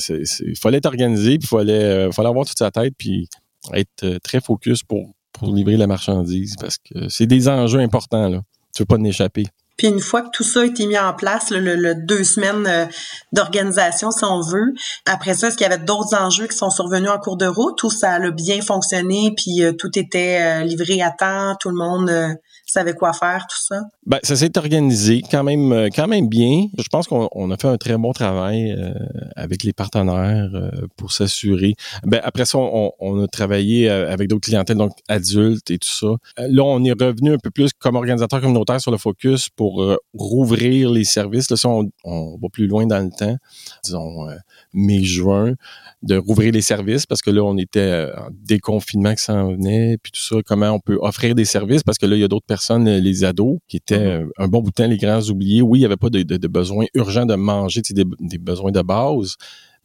fallait 0.58 0.78
être 0.78 0.86
organisé 0.86 1.36
puis 1.36 1.46
fallait 1.46 2.10
fallait 2.10 2.30
avoir 2.30 2.46
toute 2.46 2.56
sa 2.56 2.70
tête 2.70 2.94
puis 2.96 3.28
être 3.74 4.16
très 4.22 4.40
focus 4.40 4.82
pour 4.82 5.14
pour 5.34 5.52
livrer 5.52 5.76
la 5.76 5.86
marchandise 5.86 6.56
parce 6.58 6.78
que 6.78 7.08
c'est 7.08 7.26
des 7.26 7.48
enjeux 7.48 7.80
importants, 7.80 8.28
là. 8.28 8.40
Tu 8.74 8.82
veux 8.82 8.86
pas 8.86 8.96
en 8.96 9.04
échapper. 9.04 9.44
Puis 9.76 9.88
une 9.88 10.00
fois 10.00 10.22
que 10.22 10.30
tout 10.32 10.44
ça 10.44 10.60
a 10.60 10.64
été 10.64 10.86
mis 10.86 10.98
en 10.98 11.12
place, 11.14 11.50
le, 11.50 11.94
deux 11.94 12.22
semaines 12.22 12.66
euh, 12.66 12.86
d'organisation, 13.32 14.10
si 14.10 14.24
on 14.24 14.40
veut, 14.40 14.72
après 15.06 15.34
ça, 15.34 15.48
est-ce 15.48 15.56
qu'il 15.56 15.68
y 15.68 15.72
avait 15.72 15.82
d'autres 15.84 16.16
enjeux 16.16 16.46
qui 16.46 16.56
sont 16.56 16.70
survenus 16.70 17.10
en 17.10 17.18
cours 17.18 17.36
de 17.36 17.46
route 17.46 17.82
ou 17.82 17.90
ça 17.90 18.14
a 18.14 18.30
bien 18.30 18.62
fonctionné, 18.62 19.32
puis 19.36 19.64
euh, 19.64 19.72
tout 19.72 19.98
était 19.98 20.40
euh, 20.40 20.64
livré 20.64 21.02
à 21.02 21.10
temps, 21.10 21.56
tout 21.60 21.70
le 21.70 21.76
monde 21.76 22.36
savait 22.74 22.94
quoi 22.94 23.12
faire, 23.12 23.46
tout 23.48 23.60
ça? 23.60 23.82
Ben, 24.06 24.18
ça 24.22 24.36
s'est 24.36 24.58
organisé 24.58 25.22
quand 25.30 25.44
même, 25.44 25.72
euh, 25.72 25.88
quand 25.94 26.08
même 26.08 26.28
bien. 26.28 26.66
Je 26.76 26.88
pense 26.90 27.06
qu'on 27.06 27.50
a 27.50 27.56
fait 27.56 27.68
un 27.68 27.76
très 27.76 27.96
bon 27.96 28.12
travail 28.12 28.72
euh, 28.72 28.92
avec 29.36 29.62
les 29.62 29.72
partenaires 29.72 30.50
euh, 30.54 30.70
pour 30.96 31.12
s'assurer. 31.12 31.74
Ben, 32.04 32.20
après 32.24 32.44
ça, 32.44 32.58
on, 32.58 33.22
a 33.22 33.28
travaillé 33.28 33.88
avec 33.88 34.28
d'autres 34.28 34.46
clientèles, 34.46 34.76
donc 34.76 34.92
adultes 35.08 35.70
et 35.70 35.78
tout 35.78 35.88
ça. 35.88 36.08
Là, 36.38 36.62
on 36.64 36.82
est 36.84 36.92
revenu 36.92 37.34
un 37.34 37.38
peu 37.38 37.50
plus 37.50 37.70
comme 37.78 37.94
organisateur 37.96 38.40
communautaire 38.40 38.80
sur 38.80 38.90
le 38.90 38.98
focus 38.98 39.48
pour 39.48 39.84
rouvrir 40.14 40.90
les 40.90 41.04
services. 41.04 41.50
Là, 41.50 41.56
on, 42.04 42.38
va 42.42 42.48
plus 42.52 42.66
loin 42.66 42.86
dans 42.86 42.98
le 42.98 43.10
temps, 43.10 43.36
disons 43.84 44.26
mai-juin 44.72 45.54
de 46.02 46.16
rouvrir 46.16 46.52
les 46.52 46.60
services 46.60 47.06
parce 47.06 47.22
que 47.22 47.30
là, 47.30 47.42
on 47.42 47.56
était 47.56 48.10
en 48.16 48.28
déconfinement 48.32 49.14
qui 49.14 49.22
s'en 49.22 49.52
venait, 49.52 49.96
puis 50.02 50.12
tout 50.12 50.20
ça, 50.20 50.36
comment 50.44 50.70
on 50.70 50.80
peut 50.80 50.98
offrir 51.00 51.34
des 51.34 51.44
services? 51.44 51.82
Parce 51.82 51.98
que 51.98 52.06
là, 52.06 52.16
il 52.16 52.20
y 52.20 52.24
a 52.24 52.28
d'autres 52.28 52.46
personnes, 52.46 52.63
les 52.78 53.24
ados, 53.24 53.58
qui 53.68 53.76
étaient 53.76 53.98
mm-hmm. 53.98 54.24
euh, 54.24 54.32
un 54.38 54.48
bon 54.48 54.60
bout 54.60 54.70
de 54.70 54.74
temps 54.74 54.86
les 54.86 54.98
grands 54.98 55.22
oubliés. 55.22 55.62
Oui, 55.62 55.78
il 55.78 55.82
n'y 55.82 55.86
avait 55.86 55.96
pas 55.96 56.10
de, 56.10 56.22
de, 56.22 56.48
besoin 56.48 56.86
urgent 56.94 57.26
de 57.26 57.34
manger, 57.34 57.82
des, 57.90 58.04
des 58.20 58.38
besoins 58.38 58.72
de 58.72 58.82
base, 58.82 59.36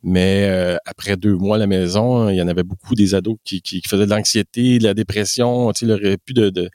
mais 0.03 0.47
euh, 0.49 0.77
après 0.85 1.17
deux 1.17 1.35
mois 1.35 1.57
à 1.57 1.59
la 1.59 1.67
maison, 1.67 2.29
il 2.29 2.35
y 2.35 2.41
en 2.41 2.47
avait 2.47 2.63
beaucoup 2.63 2.95
des 2.95 3.15
ados 3.15 3.37
qui, 3.43 3.61
qui, 3.61 3.81
faisaient 3.87 4.05
de 4.05 4.09
l'anxiété, 4.09 4.79
de 4.79 4.83
la 4.83 4.93
dépression, 4.93 5.71
tu 5.73 5.79
sais, 5.79 5.85
il 5.85 5.89
n'y 5.89 5.93
aurait 5.93 6.17
plus 6.17 6.33
de, 6.33 6.49
de, 6.49 6.69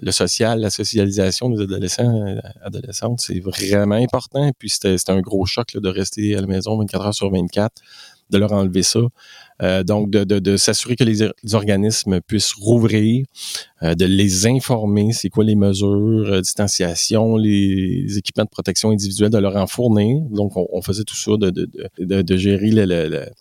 le 0.00 0.12
social, 0.12 0.60
la 0.60 0.70
socialisation 0.70 1.48
des 1.48 1.62
adolescents, 1.62 2.36
adolescentes, 2.62 3.20
c'est 3.20 3.40
vraiment 3.40 3.96
important. 3.96 4.50
Puis 4.58 4.70
c'était 4.70 4.96
un 5.08 5.20
gros 5.20 5.46
choc 5.46 5.72
là, 5.72 5.80
de 5.80 5.88
rester 5.88 6.36
à 6.36 6.40
la 6.40 6.46
maison 6.46 6.78
24 6.78 7.06
heures 7.06 7.14
sur 7.14 7.30
24 7.30 7.72
de 8.30 8.38
leur 8.38 8.52
enlever 8.52 8.82
ça. 8.82 9.00
Euh, 9.62 9.82
donc, 9.82 10.10
de, 10.10 10.24
de, 10.24 10.38
de 10.38 10.56
s'assurer 10.58 10.96
que 10.96 11.04
les, 11.04 11.22
organismes 11.54 12.20
puissent 12.20 12.52
rouvrir, 12.52 13.24
euh, 13.82 13.94
de 13.94 14.04
les 14.04 14.46
informer, 14.46 15.12
c'est 15.12 15.30
quoi 15.30 15.44
les 15.44 15.54
mesures, 15.54 16.26
euh, 16.26 16.40
distanciation, 16.42 17.36
les, 17.36 18.18
équipements 18.18 18.44
de 18.44 18.50
protection 18.50 18.90
individuelle, 18.90 19.30
de 19.30 19.38
leur 19.38 19.56
en 19.56 19.66
fournir. 19.66 20.20
Donc, 20.30 20.52
on, 20.56 20.82
faisait 20.82 21.04
tout 21.04 21.16
ça, 21.16 21.32
de, 21.38 21.50
de, 21.50 22.22
de 22.22 22.36
gérer 22.36 22.70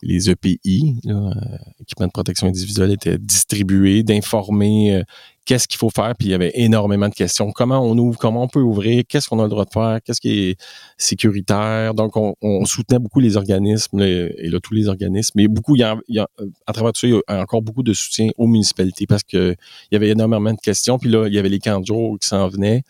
les 0.02 0.30
EPI, 0.30 0.96
là, 1.04 1.34
équipements 1.82 2.08
de 2.08 2.12
protection 2.12 2.48
individuelle 2.48 2.92
étaient 2.92 3.18
distribués, 3.18 4.04
d'informer 4.04 5.04
qu'est-ce 5.46 5.68
qu'il 5.68 5.78
faut 5.78 5.90
faire, 5.90 6.14
puis 6.18 6.28
il 6.28 6.32
y 6.32 6.34
avait 6.34 6.52
énormément 6.56 7.08
de 7.08 7.14
questions. 7.14 7.52
Comment 7.52 7.80
on 7.80 7.98
ouvre, 7.98 8.18
comment 8.18 8.44
on 8.44 8.48
peut 8.48 8.62
ouvrir, 8.62 9.04
qu'est-ce 9.08 9.30
qu'on 9.30 9.40
a 9.40 9.44
le 9.44 9.50
droit 9.50 9.66
de 9.66 9.72
faire, 9.72 10.00
qu'est-ce 10.04 10.20
qui 10.20 10.50
est 10.50 10.60
sécuritaire. 10.98 11.94
Donc, 11.94 12.14
on, 12.18 12.66
soutenait 12.66 13.00
beaucoup 13.00 13.20
les 13.20 13.38
organismes, 13.38 14.02
et 14.02 14.50
là, 14.50 14.60
tous 14.60 14.74
les 14.74 14.88
organismes, 14.88 15.34
mais 15.36 15.48
beaucoup, 15.48 15.76
il 15.76 15.82
y, 16.10 16.20
a, 16.20 16.28
à 16.66 16.74
travers 16.74 16.92
tout 16.94 17.02
ça, 17.02 17.08
il 17.08 17.14
y 17.14 17.22
a 17.28 17.42
encore 17.42 17.62
beaucoup 17.62 17.84
de 17.84 17.94
soutien 17.94 18.30
aux 18.38 18.48
municipalités 18.48 19.06
parce 19.06 19.24
que 19.24 19.56
il 19.92 19.94
y 19.94 19.96
avait 19.96 20.10
énormément 20.10 20.52
de 20.52 20.60
questions, 20.60 20.98
puis 20.98 21.10
là, 21.10 21.28
il 21.28 21.34
y 21.34 21.38
avait 21.38 21.50
les 21.50 21.60
camps 21.60 21.80
de 21.80 21.86
jour 21.86 22.18
qui 22.20 22.28
s'en 22.28 22.48
venaient. 22.48 22.84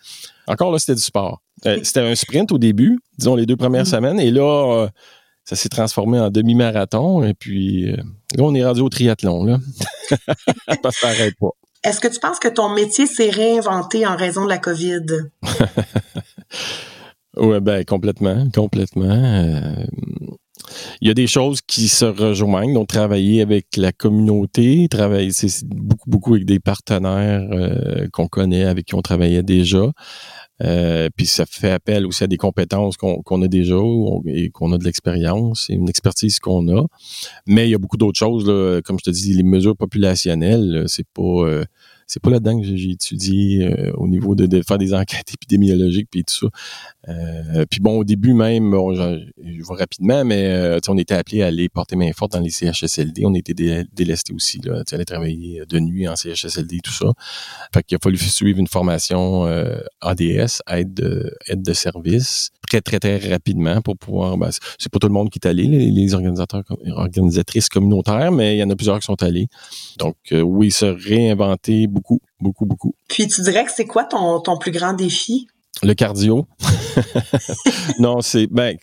Encore 0.46 0.72
là, 0.72 0.78
c'était 0.78 0.94
du 0.94 1.02
sport. 1.02 1.42
Euh, 1.66 1.78
c'était 1.82 2.00
un 2.00 2.14
sprint 2.14 2.52
au 2.52 2.58
début, 2.58 2.98
disons 3.18 3.34
les 3.34 3.46
deux 3.46 3.56
premières 3.56 3.84
mm-hmm. 3.84 3.90
semaines, 3.90 4.20
et 4.20 4.30
là, 4.30 4.82
euh, 4.82 4.88
ça 5.44 5.56
s'est 5.56 5.68
transformé 5.68 6.18
en 6.18 6.30
demi-marathon, 6.30 7.22
et 7.22 7.34
puis 7.34 7.90
euh, 7.90 7.96
là, 8.36 8.44
on 8.44 8.54
est 8.54 8.64
rendu 8.64 8.80
au 8.80 8.88
triathlon, 8.88 9.44
là. 9.44 9.58
parce 10.82 10.96
que 10.96 11.00
ça 11.00 11.08
n'arrête 11.08 11.34
pas. 11.38 11.50
Est-ce 11.86 12.00
que 12.00 12.08
tu 12.08 12.18
penses 12.18 12.40
que 12.40 12.48
ton 12.48 12.68
métier 12.68 13.06
s'est 13.06 13.30
réinventé 13.30 14.04
en 14.08 14.16
raison 14.16 14.42
de 14.42 14.48
la 14.48 14.58
COVID? 14.58 15.06
oui, 17.36 17.60
ben 17.60 17.84
complètement, 17.84 18.44
complètement. 18.52 19.04
Euh, 19.04 19.86
il 21.00 21.08
y 21.08 21.10
a 21.10 21.14
des 21.14 21.26
choses 21.26 21.60
qui 21.60 21.88
se 21.88 22.04
rejoignent, 22.04 22.74
donc 22.74 22.88
travailler 22.88 23.42
avec 23.42 23.76
la 23.76 23.92
communauté, 23.92 24.88
travailler 24.88 25.30
c'est 25.32 25.64
beaucoup 25.66 26.10
beaucoup 26.10 26.34
avec 26.34 26.46
des 26.46 26.60
partenaires 26.60 27.46
euh, 27.52 28.08
qu'on 28.12 28.28
connaît, 28.28 28.64
avec 28.64 28.86
qui 28.86 28.94
on 28.94 29.02
travaillait 29.02 29.42
déjà. 29.42 29.90
Euh, 30.62 31.10
puis 31.14 31.26
ça 31.26 31.44
fait 31.44 31.70
appel 31.70 32.06
aussi 32.06 32.24
à 32.24 32.26
des 32.26 32.38
compétences 32.38 32.96
qu'on 32.96 33.42
a 33.42 33.48
déjà 33.48 33.76
et 34.24 34.48
qu'on 34.48 34.72
a 34.72 34.78
de 34.78 34.84
l'expérience 34.84 35.68
et 35.68 35.74
une 35.74 35.88
expertise 35.88 36.38
qu'on 36.38 36.74
a. 36.74 36.86
Mais 37.46 37.68
il 37.68 37.72
y 37.72 37.74
a 37.74 37.78
beaucoup 37.78 37.98
d'autres 37.98 38.18
choses, 38.18 38.46
là, 38.46 38.80
comme 38.82 38.98
je 38.98 39.04
te 39.04 39.10
dis, 39.10 39.34
les 39.34 39.42
mesures 39.42 39.76
populationnelles, 39.76 40.84
c'est 40.86 41.06
pas 41.12 41.22
euh, 41.22 41.64
c'est 42.06 42.22
pas 42.22 42.30
là-dedans 42.30 42.60
que 42.60 42.64
j'ai 42.64 42.90
étudié 42.90 43.68
au 43.94 44.06
niveau 44.06 44.36
de, 44.36 44.46
de, 44.46 44.62
faire 44.62 44.78
des 44.78 44.94
enquêtes 44.94 45.28
épidémiologiques 45.34 46.08
puis 46.10 46.24
tout 46.24 46.34
ça. 46.34 46.46
Euh, 47.08 47.64
puis 47.70 47.80
bon, 47.80 47.98
au 47.98 48.04
début 48.04 48.34
même, 48.34 48.70
bon, 48.70 48.94
je, 48.94 49.24
je 49.42 49.58
vais 49.58 49.74
rapidement, 49.78 50.24
mais 50.24 50.46
euh, 50.46 50.78
on 50.88 50.98
était 50.98 51.14
appelé 51.14 51.42
à 51.42 51.46
aller 51.46 51.68
porter 51.68 51.96
main 51.96 52.10
forte 52.12 52.32
dans 52.32 52.40
les 52.40 52.50
CHSLD. 52.50 53.24
On 53.24 53.34
était 53.34 53.54
dé 53.54 53.84
délesté 53.92 54.32
aussi, 54.32 54.58
là, 54.58 54.82
aller 54.90 55.04
travailler 55.04 55.62
de 55.68 55.78
nuit 55.78 56.08
en 56.08 56.16
CHSLD, 56.16 56.80
tout 56.82 56.92
ça. 56.92 57.06
Fait 57.72 57.82
qu'il 57.82 57.96
a 57.96 57.98
fallu 58.02 58.16
suivre 58.18 58.58
une 58.58 58.66
formation 58.66 59.46
euh, 59.46 59.78
ADS, 60.00 60.62
aide 60.68 60.94
de, 60.94 61.32
aide 61.46 61.62
de 61.62 61.72
service, 61.72 62.50
très, 62.68 62.80
très, 62.80 62.98
très 62.98 63.18
rapidement 63.18 63.80
pour 63.82 63.96
pouvoir. 63.96 64.36
Ben, 64.36 64.50
c'est 64.78 64.90
pas 64.90 64.98
tout 64.98 65.08
le 65.08 65.14
monde 65.14 65.30
qui 65.30 65.38
est 65.42 65.46
allé, 65.46 65.64
les, 65.64 65.90
les 65.90 66.14
organisateurs, 66.14 66.64
organisatrices 66.88 67.68
communautaires, 67.68 68.32
mais 68.32 68.56
il 68.56 68.58
y 68.58 68.64
en 68.64 68.70
a 68.70 68.76
plusieurs 68.76 68.98
qui 68.98 69.06
sont 69.06 69.22
allés. 69.22 69.46
Donc, 69.98 70.16
euh, 70.32 70.40
oui, 70.40 70.70
se 70.70 70.86
réinventer 70.86 71.86
beaucoup, 71.86 72.20
beaucoup, 72.40 72.66
beaucoup. 72.66 72.94
Puis 73.08 73.26
tu 73.28 73.42
dirais 73.42 73.64
que 73.64 73.72
c'est 73.72 73.86
quoi 73.86 74.04
ton, 74.04 74.40
ton 74.40 74.58
plus 74.58 74.72
grand 74.72 74.92
défi? 74.92 75.46
Le 75.82 75.94
cardio. 75.94 76.46
non, 77.98 78.20
c'est 78.20 78.46
ben 78.46 78.76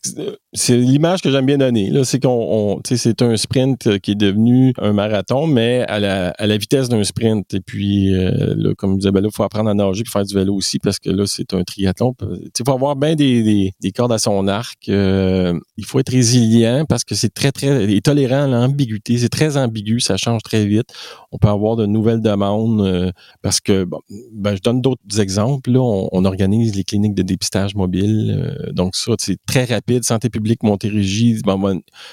c'est 0.53 0.77
l'image 0.77 1.21
que 1.21 1.31
j'aime 1.31 1.45
bien 1.45 1.57
donner. 1.57 1.89
Là, 1.89 2.03
c'est 2.03 2.19
qu'on, 2.19 2.79
c'est 2.85 3.21
un 3.21 3.35
sprint 3.37 3.99
qui 3.99 4.11
est 4.11 4.15
devenu 4.15 4.73
un 4.77 4.93
marathon, 4.93 5.47
mais 5.47 5.83
à 5.87 5.99
la, 5.99 6.57
vitesse 6.57 6.89
d'un 6.89 7.03
sprint. 7.03 7.53
Et 7.55 7.59
puis, 7.59 8.13
euh, 8.13 8.53
là, 8.55 8.73
comme 8.77 8.93
je 8.93 8.97
disais, 8.97 9.11
ben 9.11 9.23
il 9.23 9.31
faut 9.33 9.43
apprendre 9.43 9.69
à 9.69 9.73
nager 9.73 10.03
et 10.05 10.09
faire 10.09 10.23
du 10.23 10.35
vélo 10.35 10.53
aussi 10.53 10.77
parce 10.77 10.99
que 10.99 11.09
là, 11.09 11.25
c'est 11.25 11.53
un 11.53 11.63
triathlon. 11.63 12.13
Il 12.21 12.65
faut 12.65 12.71
avoir 12.71 12.95
bien 12.95 13.15
des, 13.15 13.41
des, 13.41 13.73
des, 13.81 13.91
cordes 13.91 14.11
à 14.11 14.19
son 14.19 14.47
arc. 14.47 14.89
Euh, 14.89 15.59
il 15.77 15.85
faut 15.85 15.99
être 15.99 16.11
résilient 16.11 16.85
parce 16.87 17.03
que 17.03 17.15
c'est 17.15 17.33
très, 17.33 17.51
très 17.51 17.99
tolérant 18.01 18.43
à 18.43 18.47
l'ambiguïté. 18.47 19.17
C'est 19.17 19.29
très 19.29 19.57
ambigu, 19.57 19.99
ça 19.99 20.17
change 20.17 20.43
très 20.43 20.67
vite. 20.67 20.87
On 21.31 21.39
peut 21.39 21.47
avoir 21.47 21.75
de 21.75 21.87
nouvelles 21.87 22.21
demandes 22.21 22.81
euh, 22.81 23.11
parce 23.41 23.59
que, 23.59 23.87
ben, 24.33 24.55
je 24.55 24.61
donne 24.61 24.81
d'autres 24.81 25.19
exemples. 25.19 25.71
Là, 25.71 25.81
on, 25.81 26.09
on 26.11 26.25
organise 26.25 26.75
les 26.75 26.82
cliniques 26.83 27.15
de 27.15 27.23
dépistage 27.23 27.75
mobile. 27.75 28.35
Euh, 28.37 28.71
donc 28.71 28.95
ça, 28.95 29.13
c'est 29.19 29.37
très 29.45 29.65
rapide. 29.65 30.03
Santé 30.03 30.29
publique 30.29 30.63
Montérégie, 30.63 31.39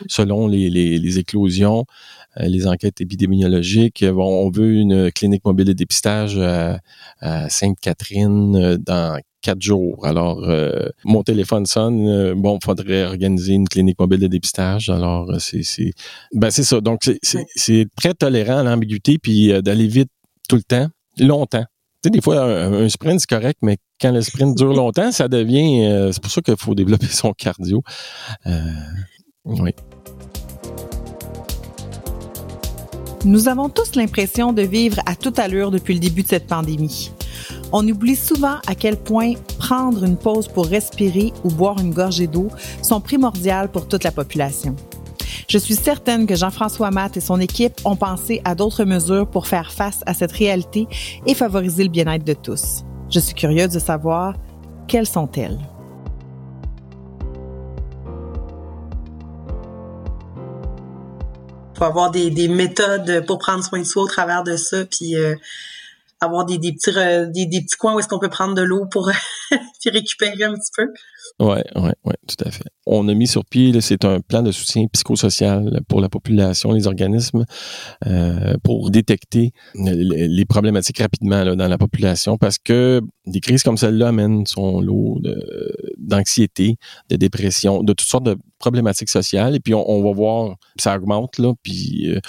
selon 0.08 0.46
les, 0.46 0.70
les, 0.70 1.18
éclosions, 1.18 1.84
euh, 2.38 2.46
les 2.46 2.66
enquêtes 2.66 3.00
épidémiologiques, 3.00 4.04
on 4.06 4.50
veut 4.50 4.74
une 4.74 5.12
clinique 5.12 5.44
mobile 5.44 5.66
de 5.66 5.72
dépistage 5.72 6.38
à, 6.38 6.80
Sainte-Catherine 7.48 8.56
euh, 8.56 8.78
dans 8.78 9.18
quatre 9.42 9.62
jours. 9.62 10.04
Alors, 10.04 10.46
mon 11.04 11.22
téléphone 11.22 11.64
sonne. 11.64 12.34
bon, 12.34 12.58
il 12.60 12.64
faudrait 12.64 13.04
organiser 13.04 13.54
une 13.54 13.66
clinique 13.66 13.98
mobile 13.98 14.20
de 14.20 14.26
dépistage. 14.26 14.90
Alors, 14.90 15.32
c'est 15.40 15.62
c'est 15.62 15.92
ben 16.34 16.50
c'est 16.50 16.62
ça. 16.62 16.82
Donc, 16.82 17.10
c'est 17.22 17.86
très 17.96 18.12
tolérant 18.12 18.58
à 18.58 18.62
l'ambiguïté, 18.62 19.16
puis 19.16 19.50
d'aller 19.62 19.86
vite 19.86 20.10
tout 20.46 20.56
le 20.56 20.62
temps, 20.62 20.88
longtemps. 21.18 21.64
Tu 22.02 22.06
sais, 22.06 22.10
des 22.10 22.22
fois, 22.22 22.42
un, 22.44 22.88
sprint, 22.88 23.20
c'est 23.20 23.28
correct, 23.28 23.58
mais 23.60 23.76
quand 24.00 24.10
le 24.10 24.22
sprint 24.22 24.56
dure 24.56 24.72
longtemps, 24.74 25.12
ça 25.12 25.28
devient... 25.28 25.84
Euh, 25.84 26.12
c'est 26.12 26.22
pour 26.22 26.32
ça 26.32 26.40
qu'il 26.40 26.56
faut 26.56 26.74
développer 26.74 27.06
son 27.06 27.34
cardio. 27.34 27.82
Euh, 28.46 28.60
oui. 29.44 29.74
Nous 33.26 33.48
avons 33.48 33.68
tous 33.68 33.96
l'impression 33.96 34.54
de 34.54 34.62
vivre 34.62 34.98
à 35.04 35.14
toute 35.14 35.38
allure 35.38 35.70
depuis 35.70 35.92
le 35.92 36.00
début 36.00 36.22
de 36.22 36.28
cette 36.28 36.46
pandémie. 36.46 37.12
On 37.70 37.86
oublie 37.86 38.16
souvent 38.16 38.56
à 38.66 38.74
quel 38.74 38.96
point 38.96 39.34
prendre 39.58 40.02
une 40.04 40.16
pause 40.16 40.48
pour 40.48 40.66
respirer 40.66 41.34
ou 41.44 41.50
boire 41.50 41.78
une 41.80 41.92
gorgée 41.92 42.26
d'eau 42.26 42.48
sont 42.82 43.02
primordiales 43.02 43.70
pour 43.70 43.86
toute 43.88 44.04
la 44.04 44.10
population. 44.10 44.74
Je 45.48 45.58
suis 45.58 45.74
certaine 45.74 46.26
que 46.26 46.34
Jean-François 46.34 46.90
Matt 46.90 47.16
et 47.16 47.20
son 47.20 47.40
équipe 47.40 47.74
ont 47.84 47.96
pensé 47.96 48.40
à 48.44 48.54
d'autres 48.54 48.84
mesures 48.84 49.28
pour 49.28 49.46
faire 49.46 49.72
face 49.72 50.00
à 50.06 50.14
cette 50.14 50.32
réalité 50.32 50.86
et 51.26 51.34
favoriser 51.34 51.84
le 51.84 51.90
bien-être 51.90 52.24
de 52.24 52.34
tous. 52.34 52.84
Je 53.10 53.18
suis 53.18 53.34
curieuse 53.34 53.70
de 53.70 53.78
savoir 53.78 54.34
quelles 54.86 55.06
sont-elles. 55.06 55.58
Il 61.74 61.78
faut 61.78 61.84
avoir 61.84 62.10
des, 62.10 62.48
méthodes 62.48 63.24
pour 63.26 63.38
prendre 63.38 63.64
soin 63.64 63.78
de 63.78 63.84
soi 63.84 64.02
au 64.02 64.08
travers 64.08 64.44
de 64.44 64.56
ça, 64.56 64.84
puis 64.84 65.16
euh, 65.16 65.34
avoir 66.20 66.44
des, 66.44 66.58
petits 66.58 66.92
des, 67.46 67.60
petits 67.62 67.76
coins 67.76 67.94
où 67.94 67.98
est-ce 67.98 68.08
qu'on 68.08 68.18
peut 68.18 68.28
prendre 68.28 68.54
de 68.54 68.62
l'eau 68.62 68.86
pour 68.86 69.10
récupérer 69.86 70.44
un 70.44 70.54
petit 70.54 70.70
peu. 70.76 70.92
Ouais, 71.40 71.64
ouais, 71.74 71.94
ouais, 72.04 72.16
tout 72.28 72.44
à 72.44 72.50
fait. 72.50 72.68
On 72.84 73.08
a 73.08 73.14
mis 73.14 73.26
sur 73.26 73.46
pied, 73.46 73.80
c'est 73.80 74.04
un 74.04 74.20
plan 74.20 74.42
de 74.42 74.52
soutien 74.52 74.86
psychosocial 74.92 75.80
pour 75.88 76.02
la 76.02 76.10
population, 76.10 76.72
les 76.72 76.86
organismes, 76.86 77.46
euh, 78.06 78.56
pour 78.62 78.90
détecter 78.90 79.52
les 79.74 80.44
problématiques 80.44 80.98
rapidement 80.98 81.42
là, 81.42 81.56
dans 81.56 81.68
la 81.68 81.78
population, 81.78 82.36
parce 82.36 82.58
que 82.58 83.00
des 83.26 83.40
crises 83.40 83.62
comme 83.62 83.78
celle-là 83.78 84.08
amènent 84.08 84.44
son 84.44 84.82
lot 84.82 85.18
d'anxiété, 85.96 86.76
de, 87.08 87.16
dépression, 87.16 87.82
de 87.82 87.94
toutes 87.94 88.08
sortes 88.08 88.24
de 88.24 88.36
problématiques 88.58 89.08
sociales, 89.08 89.54
et 89.54 89.60
puis 89.60 89.72
on, 89.72 89.88
on 89.88 90.04
va 90.04 90.12
voir, 90.12 90.56
ça 90.78 90.94
augmente 90.94 91.38
là, 91.38 91.54
puis 91.62 92.08
euh, 92.08 92.20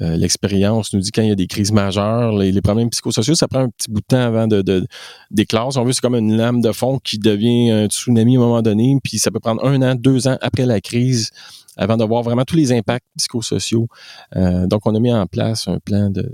euh, 0.00 0.16
l'expérience 0.16 0.92
nous 0.92 1.00
dit 1.00 1.12
quand 1.12 1.22
il 1.22 1.28
y 1.28 1.32
a 1.32 1.36
des 1.36 1.46
crises 1.46 1.70
majeures, 1.70 2.36
les, 2.36 2.60
problèmes 2.60 2.90
psychosociaux, 2.90 3.36
ça 3.36 3.46
prend 3.46 3.60
un 3.60 3.68
petit 3.68 3.90
bout 3.90 4.00
de 4.00 4.06
temps 4.06 4.20
avant 4.20 4.48
de, 4.48 4.60
de 4.60 4.84
d'éclore. 5.30 5.72
Si 5.72 5.78
on 5.78 5.84
veut, 5.84 5.92
c'est 5.92 6.00
comme 6.00 6.16
une 6.16 6.36
lame 6.36 6.60
de 6.60 6.72
fond 6.72 6.98
qui 6.98 7.18
devient 7.18 7.70
un 7.70 7.86
tsunami 7.86 8.36
à 8.36 8.40
un 8.40 8.42
moment 8.42 8.62
donné, 8.62 8.98
puis 9.04 9.18
ça 9.18 9.30
peut 9.30 9.38
prendre 9.38 9.64
un 9.64 9.82
an, 9.82 9.94
deux 9.94 10.26
ans 10.26 10.36
après 10.40 10.66
la 10.66 10.80
crise 10.80 11.30
avant 11.76 11.96
de 11.96 12.04
voir 12.04 12.22
vraiment 12.22 12.44
tous 12.44 12.56
les 12.56 12.72
impacts 12.72 13.06
psychosociaux. 13.16 13.88
Euh, 14.36 14.66
donc, 14.66 14.86
on 14.86 14.94
a 14.94 15.00
mis 15.00 15.12
en 15.12 15.26
place 15.26 15.68
un 15.68 15.78
plan 15.78 16.10
de 16.10 16.24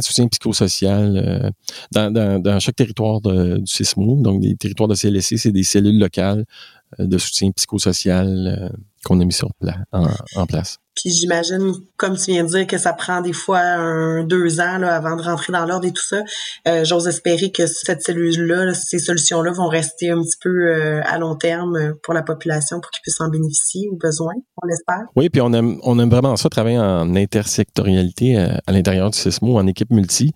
soutien 0.00 0.28
psychosocial 0.28 1.52
euh, 1.94 2.38
dans, 2.38 2.60
chaque 2.60 2.76
territoire 2.76 3.20
du 3.20 3.62
CISMO. 3.66 4.20
Donc, 4.22 4.40
des 4.40 4.56
territoires 4.56 4.88
de 4.88 4.94
CLSC, 4.94 5.38
c'est 5.38 5.52
des 5.52 5.62
cellules 5.62 5.98
locales 5.98 6.44
de 6.98 7.18
soutien 7.18 7.50
psychosocial 7.52 8.72
qu'on 9.04 9.20
a 9.20 9.24
mis 9.24 9.38
en, 10.36 10.46
place. 10.46 10.78
Puis 11.00 11.12
j'imagine, 11.14 11.72
comme 11.96 12.16
tu 12.16 12.32
viens 12.32 12.44
de 12.44 12.48
dire, 12.48 12.66
que 12.66 12.76
ça 12.76 12.92
prend 12.92 13.22
des 13.22 13.32
fois 13.32 13.60
un 13.60 14.22
deux 14.24 14.60
ans 14.60 14.76
là, 14.78 14.94
avant 14.94 15.16
de 15.16 15.22
rentrer 15.22 15.52
dans 15.52 15.64
l'ordre 15.64 15.86
et 15.86 15.92
tout 15.92 16.04
ça. 16.04 16.22
Euh, 16.68 16.84
j'ose 16.84 17.08
espérer 17.08 17.50
que 17.50 17.66
cette 17.66 18.02
cellule-là, 18.02 18.74
ces 18.74 18.98
solutions-là 18.98 19.52
vont 19.52 19.68
rester 19.68 20.10
un 20.10 20.20
petit 20.20 20.36
peu 20.42 20.50
euh, 20.50 21.00
à 21.04 21.18
long 21.18 21.36
terme 21.36 21.94
pour 22.02 22.12
la 22.12 22.22
population 22.22 22.80
pour 22.80 22.90
qu'ils 22.90 23.00
puissent 23.02 23.20
en 23.20 23.28
bénéficier 23.28 23.88
au 23.90 23.96
besoin, 23.96 24.34
on 24.62 24.66
l'espère. 24.66 25.04
Oui, 25.16 25.30
puis 25.30 25.40
on 25.40 25.52
aime, 25.54 25.78
on 25.84 25.98
aime 25.98 26.10
vraiment 26.10 26.36
ça, 26.36 26.50
travailler 26.50 26.78
en 26.78 27.16
intersectorialité 27.16 28.36
à, 28.36 28.40
euh, 28.40 28.58
l'intérieur 28.68 29.10
du 29.10 29.18
CISMO, 29.18 29.58
en 29.58 29.66
équipe 29.66 29.90
multi. 29.90 30.32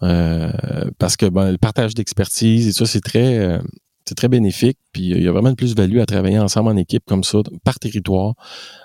parce 0.00 1.16
que 1.16 1.26
ben, 1.26 1.50
le 1.50 1.58
partage 1.58 1.94
d'expertise 1.94 2.68
et 2.68 2.72
ça, 2.72 2.86
c'est 2.86 3.00
très 3.00 3.60
c'est 4.08 4.14
très 4.14 4.28
bénéfique. 4.28 4.78
Puis 4.92 5.08
il 5.08 5.22
y 5.22 5.28
a 5.28 5.32
vraiment 5.32 5.50
une 5.50 5.56
plus-value 5.56 5.98
à 5.98 6.06
travailler 6.06 6.38
ensemble 6.38 6.70
en 6.70 6.76
équipe 6.76 7.02
comme 7.06 7.24
ça, 7.24 7.38
par 7.64 7.78
territoire, 7.78 8.34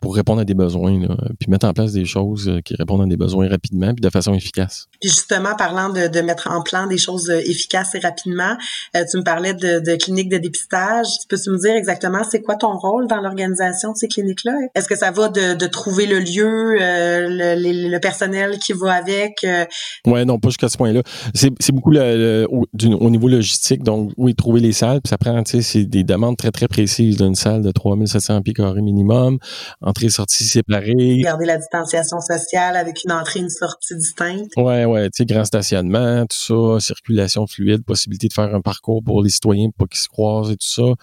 pour 0.02 0.16
répondre 0.16 0.42
à 0.42 0.46
des 0.46 0.54
besoins, 0.54 1.00
puis 1.40 1.50
mettre 1.50 1.68
en 1.68 1.74
place 1.74 1.94
des 1.94 2.06
choses 2.06 2.50
euh, 2.50 2.60
qui 2.60 2.76
répondent 2.76 3.04
à 3.04 3.06
des 3.06 3.16
besoins 3.16 3.48
rapidement, 3.48 3.94
puis 3.94 4.02
de 4.02 4.10
façon 4.10 4.34
efficace. 4.34 4.88
Puis 5.00 5.10
justement, 5.10 5.56
parlant 5.56 5.90
de, 5.90 6.08
de 6.08 6.22
mettre 6.22 6.50
en 6.52 6.62
plan 6.64 6.88
des 6.88 6.98
choses 6.98 7.30
euh, 7.30 7.40
efficaces 7.40 7.96
et 7.96 8.00
rapidement, 8.00 8.58
euh, 8.96 9.06
tu 9.10 9.18
me 9.18 9.24
parlais 9.24 9.54
de, 9.54 9.80
de 9.80 9.96
cliniques 9.96 10.30
de 10.30 10.38
dépistage. 10.38 11.08
Peux-tu 11.30 11.52
me 11.52 11.58
dire 11.58 11.76
exactement 11.76 12.24
c'est 12.30 12.42
quoi 12.42 12.56
ton 12.56 12.78
rôle 12.78 13.08
dans 13.08 13.22
l'organisation 13.22 13.94
de 13.94 13.98
ces 13.98 14.08
cliniques-là? 14.08 14.54
Est-ce 14.76 14.90
que 14.90 14.98
ça 14.98 15.12
va 15.12 15.30
de, 15.30 15.54
de 15.54 15.66
trouver 15.68 16.08
le 16.08 16.20
lieu, 16.20 16.76
le, 16.78 17.90
le, 17.90 18.00
personnel 18.00 18.58
qui 18.60 18.74
va 18.74 18.94
avec? 18.94 19.44
Euh... 19.44 19.66
Ouais, 20.06 20.26
non, 20.26 20.40
pas 20.40 20.50
jusqu'à 20.50 20.68
ce 20.68 20.78
point-là. 20.78 21.04
C'est 21.34 21.72
beaucoup 21.72 21.92
le, 21.92 22.48
au, 22.50 22.66
au, 22.74 23.10
niveau 23.10 23.28
logistique. 23.28 23.84
Donc, 23.84 24.12
oui, 24.18 24.36
trouver 24.36 24.60
les 24.60 24.74
salles, 24.74 25.00
ça 25.12 25.18
prend, 25.18 25.44
tu 25.44 25.52
sais, 25.52 25.62
c'est 25.62 25.86
des 25.86 26.06
demandes 26.06 26.38
très, 26.38 26.52
très 26.52 26.70
précises 26.70 27.18
d'une 27.18 27.36
salle 27.36 27.62
de 27.64 27.72
3700 27.72 28.44
pieds 28.44 28.54
carrés 28.54 28.82
minimum, 28.82 29.40
entrée-sortie 29.82 30.46
séparée. 30.46 31.20
Garder 31.22 31.48
la 31.48 31.58
distanciation 31.58 32.22
sociale 32.22 32.78
avec 32.78 33.04
une 33.04 33.12
entrée 33.12 33.40
et 33.40 33.44
une 33.44 33.50
sortie 33.50 33.94
distincte. 33.98 34.54
Ouais, 34.56 34.86
ouais, 34.86 35.10
tu 35.10 35.18
sais, 35.18 35.26
grand 35.26 35.44
stationnement, 35.44 36.26
tout 36.28 36.78
ça, 36.78 36.80
circulation 36.80 37.46
fluide, 37.46 37.84
possibilité 37.84 38.30
de 38.30 38.34
faire 38.34 38.56
un 38.56 38.62
parcours 38.62 39.04
pour 39.04 39.22
les 39.22 39.30
citoyens 39.30 39.68
pour 39.72 39.86
pas 39.86 39.92
qu'ils 39.92 40.00
se 40.00 40.08
croisent 40.08 40.50
et 40.50 40.56
tout 40.56 40.70
ça. 40.70 40.94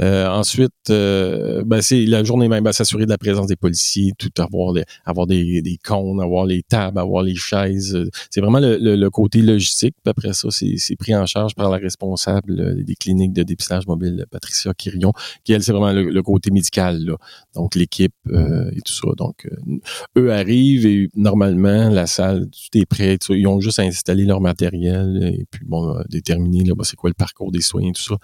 Euh, 0.00 0.26
ensuite, 0.26 0.72
euh, 0.90 1.62
ben, 1.64 1.80
c'est 1.80 2.06
la 2.06 2.24
journée 2.24 2.48
même, 2.48 2.64
ben, 2.64 2.72
s'assurer 2.72 3.04
de 3.04 3.10
la 3.10 3.18
présence 3.18 3.46
des 3.46 3.54
policiers, 3.54 4.14
tout 4.18 4.32
avoir, 4.38 4.72
des, 4.72 4.82
avoir 5.04 5.28
des, 5.28 5.62
des 5.62 5.76
cônes, 5.76 6.20
avoir 6.20 6.44
les 6.44 6.64
tables, 6.64 6.98
avoir 6.98 7.22
les 7.22 7.36
chaises. 7.36 7.96
C'est 8.30 8.40
vraiment 8.40 8.58
le, 8.58 8.78
le, 8.78 9.10
côté 9.10 9.42
logistique. 9.42 9.94
Puis 10.02 10.10
après 10.10 10.32
ça, 10.32 10.48
c'est 10.50 10.96
pris 10.96 11.14
en 11.14 11.26
charge 11.26 11.54
par 11.54 11.70
la 11.70 11.78
responsable 11.78 12.82
des 12.82 12.96
cliniques 12.96 13.32
de 13.32 13.43
le 13.44 13.46
dépistage 13.46 13.86
mobile 13.86 14.26
Patricia 14.30 14.72
Quirion, 14.74 15.12
qui 15.44 15.52
elle, 15.52 15.62
c'est 15.62 15.72
vraiment 15.72 15.92
le, 15.92 16.22
côté 16.22 16.50
médical, 16.50 17.04
là. 17.04 17.16
donc 17.54 17.74
l'équipe 17.74 18.14
euh, 18.28 18.70
et 18.72 18.80
tout 18.80 18.92
ça. 18.92 19.08
Donc, 19.16 19.46
euh, 19.46 19.78
eux 20.18 20.32
arrivent 20.32 20.86
et 20.86 21.08
normalement, 21.14 21.90
la 21.90 22.06
salle, 22.06 22.46
tout 22.46 22.78
est 22.78 22.86
prêt. 22.86 23.18
Ils 23.28 23.46
ont 23.46 23.60
juste 23.60 23.78
à 23.78 23.82
installer 23.82 24.24
leur 24.24 24.40
matériel 24.40 25.20
et 25.22 25.46
puis, 25.50 25.64
bon, 25.64 25.96
déterminer 26.08 26.64
là, 26.64 26.74
c'est 26.82 26.96
quoi 26.96 27.10
le 27.10 27.14
parcours 27.14 27.52
des 27.52 27.60
soins 27.60 27.88
et 27.88 27.92
tout 27.92 28.02
ça. 28.02 28.16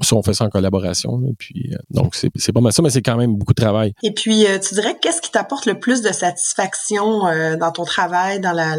Ça, 0.00 0.16
on 0.16 0.22
fait 0.22 0.34
ça 0.34 0.44
en 0.44 0.50
collaboration. 0.50 1.20
puis, 1.38 1.70
donc, 1.90 2.14
c'est, 2.14 2.52
pas 2.52 2.60
mal 2.60 2.72
ça, 2.72 2.82
mais 2.82 2.90
c'est 2.90 3.02
quand 3.02 3.16
même 3.16 3.36
beaucoup 3.36 3.54
de 3.54 3.60
travail. 3.60 3.94
Et 4.02 4.12
puis, 4.12 4.44
tu 4.62 4.74
dirais, 4.74 4.96
qu'est-ce 5.00 5.20
qui 5.20 5.30
t'apporte 5.30 5.66
le 5.66 5.78
plus 5.78 6.02
de 6.02 6.12
satisfaction 6.12 7.22
dans 7.56 7.72
ton 7.72 7.84
travail, 7.84 8.40
dans 8.40 8.52
la, 8.52 8.76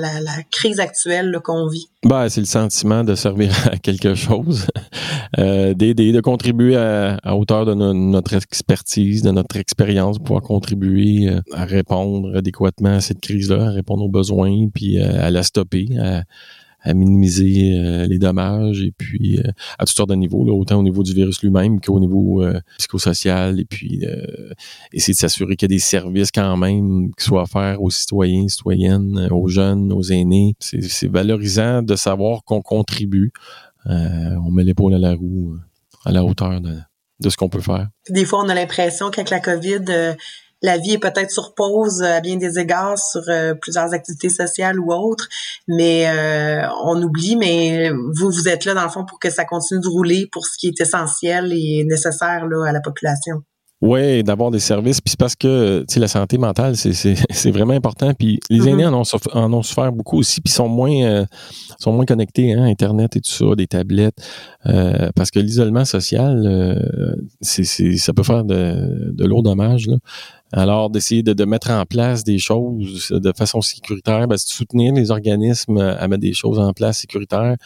crise 0.51 0.79
actuelle 0.79 1.39
qu'on 1.43 1.67
vit? 1.67 1.89
Ben, 2.05 2.29
c'est 2.29 2.41
le 2.41 2.45
sentiment 2.45 3.03
de 3.03 3.15
servir 3.15 3.51
à 3.71 3.77
quelque 3.77 4.13
chose, 4.13 4.67
euh, 5.39 5.73
d'aider, 5.73 6.11
de 6.11 6.21
contribuer 6.21 6.75
à, 6.75 7.35
hauteur 7.35 7.65
de 7.65 7.73
notre 7.73 8.35
expertise, 8.35 9.23
de 9.23 9.31
notre 9.31 9.57
expérience, 9.57 10.19
pouvoir 10.19 10.43
contribuer 10.43 11.27
euh, 11.27 11.41
à 11.53 11.65
répondre 11.65 12.37
adéquatement 12.37 12.95
à 12.95 13.01
cette 13.01 13.19
crise-là, 13.19 13.67
à 13.67 13.71
répondre 13.71 14.03
aux 14.03 14.09
besoins, 14.09 14.69
puis 14.71 14.99
euh, 14.99 15.25
à 15.25 15.31
la 15.31 15.41
stopper, 15.41 15.87
à 16.88 16.94
minimiser 16.94 17.77
euh, 17.77 18.08
les 18.08 18.17
dommages 18.17 18.82
et 18.82 18.94
puis 18.98 19.39
euh, 19.39 19.51
à 19.77 19.86
toutes 19.86 19.98
sortes 19.98 20.10
de 20.10 20.15
niveaux, 20.15 20.46
là, 20.46 20.53
autant 20.53 20.79
au 20.79 20.84
niveau 20.84 21.03
du 21.03 21.13
virus 21.13 21.41
lui-même 21.44 21.82
qu'au 21.82 22.00
niveau 22.00 22.41
euh, 22.41 22.60
psychosocial 22.77 23.60
et 23.60 23.65
puis 23.65 24.03
essayer 24.94 25.13
de 25.13 25.20
s'assurer 25.20 25.56
qu'il 25.56 25.70
y 25.70 25.74
a 25.74 25.75
des 25.75 25.82
services 25.82 26.32
quand 26.32 26.56
même 26.56 27.12
qui 27.17 27.25
soient 27.25 27.44
offerts 27.44 27.82
aux 27.82 27.89
citoyens, 27.89 28.48
citoyennes, 28.48 29.27
aux 29.32 29.48
jeunes, 29.48 29.91
aux 29.91 30.03
aînés. 30.03 30.56
C'est 30.60 31.12
valorisant 31.12 31.82
de 31.82 31.96
savoir 31.96 32.44
qu'on 32.44 32.62
contribue. 32.62 33.32
on 33.86 34.51
met 34.51 34.63
l'épaule 34.63 34.94
à 34.94 35.00
la 35.00 35.13
roue 35.13 35.58
à 36.06 36.12
la 36.12 36.24
hauteur 36.24 36.62
de, 36.62 36.75
de 37.20 37.29
ce 37.29 37.36
qu'on 37.36 37.50
peut 37.50 37.62
faire. 37.62 37.89
Des 38.10 38.24
fois, 38.24 38.44
on 38.44 38.50
a 38.50 38.56
l'impression 38.56 39.10
qu'avec 39.10 39.29
la 39.29 39.39
COVID, 39.39 40.15
la 40.61 40.77
vie 40.77 40.93
est 40.93 40.99
peut-être 40.99 41.31
sur 41.31 41.53
pause 41.53 42.01
à 42.01 42.19
bien 42.19 42.37
des 42.37 42.59
égards 42.59 42.97
sur 42.97 43.21
euh, 43.29 43.53
plusieurs 43.53 43.93
activités 43.93 44.29
sociales 44.29 44.79
ou 44.79 44.91
autres, 44.91 45.27
mais 45.67 46.07
euh, 46.07 46.67
on 46.83 47.01
oublie, 47.01 47.35
mais 47.35 47.89
vous, 47.89 48.31
vous 48.31 48.47
êtes 48.47 48.65
là 48.65 48.73
dans 48.73 48.83
le 48.83 48.89
fond 48.89 49.05
pour 49.05 49.19
que 49.19 49.29
ça 49.29 49.45
continue 49.45 49.81
de 49.81 49.87
rouler 49.87 50.27
pour 50.31 50.45
ce 50.45 50.57
qui 50.57 50.67
est 50.67 50.81
essentiel 50.81 51.53
et 51.53 51.83
nécessaire 51.87 52.47
là, 52.47 52.67
à 52.67 52.71
la 52.71 52.81
population. 52.81 53.43
Oui, 53.79 54.23
d'avoir 54.23 54.49
des 54.49 54.57
services. 54.57 55.01
Puis 55.01 55.11
c'est 55.11 55.19
parce 55.19 55.35
que 55.35 55.85
la 55.95 56.07
santé 56.07 56.39
mentale, 56.39 56.75
c'est 56.75 57.51
vraiment 57.51 57.73
important. 57.73 58.11
Puis 58.15 58.39
les 58.49 58.61
mm-hmm. 58.61 58.69
aînés 58.69 58.85
en 58.87 58.95
ont, 58.95 59.03
en 59.33 59.53
ont 59.53 59.61
souffert 59.61 59.91
beaucoup 59.91 60.17
aussi, 60.17 60.41
puis 60.41 60.51
sont 60.51 60.67
moins 60.67 61.03
euh, 61.03 61.25
sont 61.77 61.91
moins 61.91 62.05
connectés, 62.05 62.53
hein, 62.53 62.63
Internet 62.63 63.15
et 63.15 63.21
tout 63.21 63.29
ça, 63.29 63.45
des 63.55 63.67
tablettes. 63.67 64.17
parce 65.15 65.29
que 65.29 65.37
l'isolement 65.37 65.85
social, 65.85 66.75
c'est 67.41 67.63
ça 67.97 68.13
peut 68.13 68.23
faire 68.23 68.43
de, 68.43 69.11
de 69.13 69.25
lourds 69.25 69.43
dommages. 69.43 69.85
Là. 69.85 69.97
Alors, 70.53 70.89
d'essayer 70.89 71.23
de, 71.23 71.45
mettre 71.45 71.71
en 71.71 71.85
place 71.85 72.23
des 72.23 72.39
choses 72.39 73.09
de 73.09 73.33
façon 73.33 73.61
sécuritaire, 73.61 74.27
ben, 74.27 74.35
de 74.35 74.39
soutenir 74.39 74.93
les 74.93 75.11
organismes 75.11 75.77
à 75.77 76.07
mettre 76.07 76.21
des 76.21 76.33
choses 76.33 76.59
en 76.59 76.71
place 76.73 76.99
sécuritaires. 76.99 77.57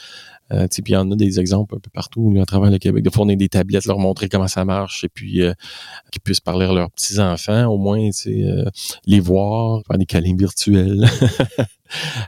Euh, 0.51 0.67
il 0.77 0.89
y 0.91 0.95
en 0.95 1.09
a 1.11 1.15
des 1.15 1.39
exemples 1.39 1.75
un 1.75 1.79
peu 1.79 1.89
partout 1.93 2.33
à 2.41 2.45
travers 2.45 2.71
le 2.71 2.77
Québec, 2.77 3.03
de 3.03 3.09
fournir 3.09 3.37
des 3.37 3.47
tablettes, 3.47 3.85
leur 3.85 3.99
montrer 3.99 4.27
comment 4.27 4.47
ça 4.47 4.65
marche, 4.65 5.03
et 5.03 5.09
puis 5.09 5.41
euh, 5.41 5.53
qu'ils 6.11 6.21
puissent 6.21 6.41
parler 6.41 6.65
à 6.65 6.73
leurs 6.73 6.91
petits-enfants, 6.91 7.67
au 7.67 7.77
moins 7.77 8.09
euh, 8.27 8.65
les 9.05 9.19
voir, 9.19 9.81
faire 9.87 9.97
des 9.97 10.05
câlins 10.05 10.35
virtuels. 10.35 11.05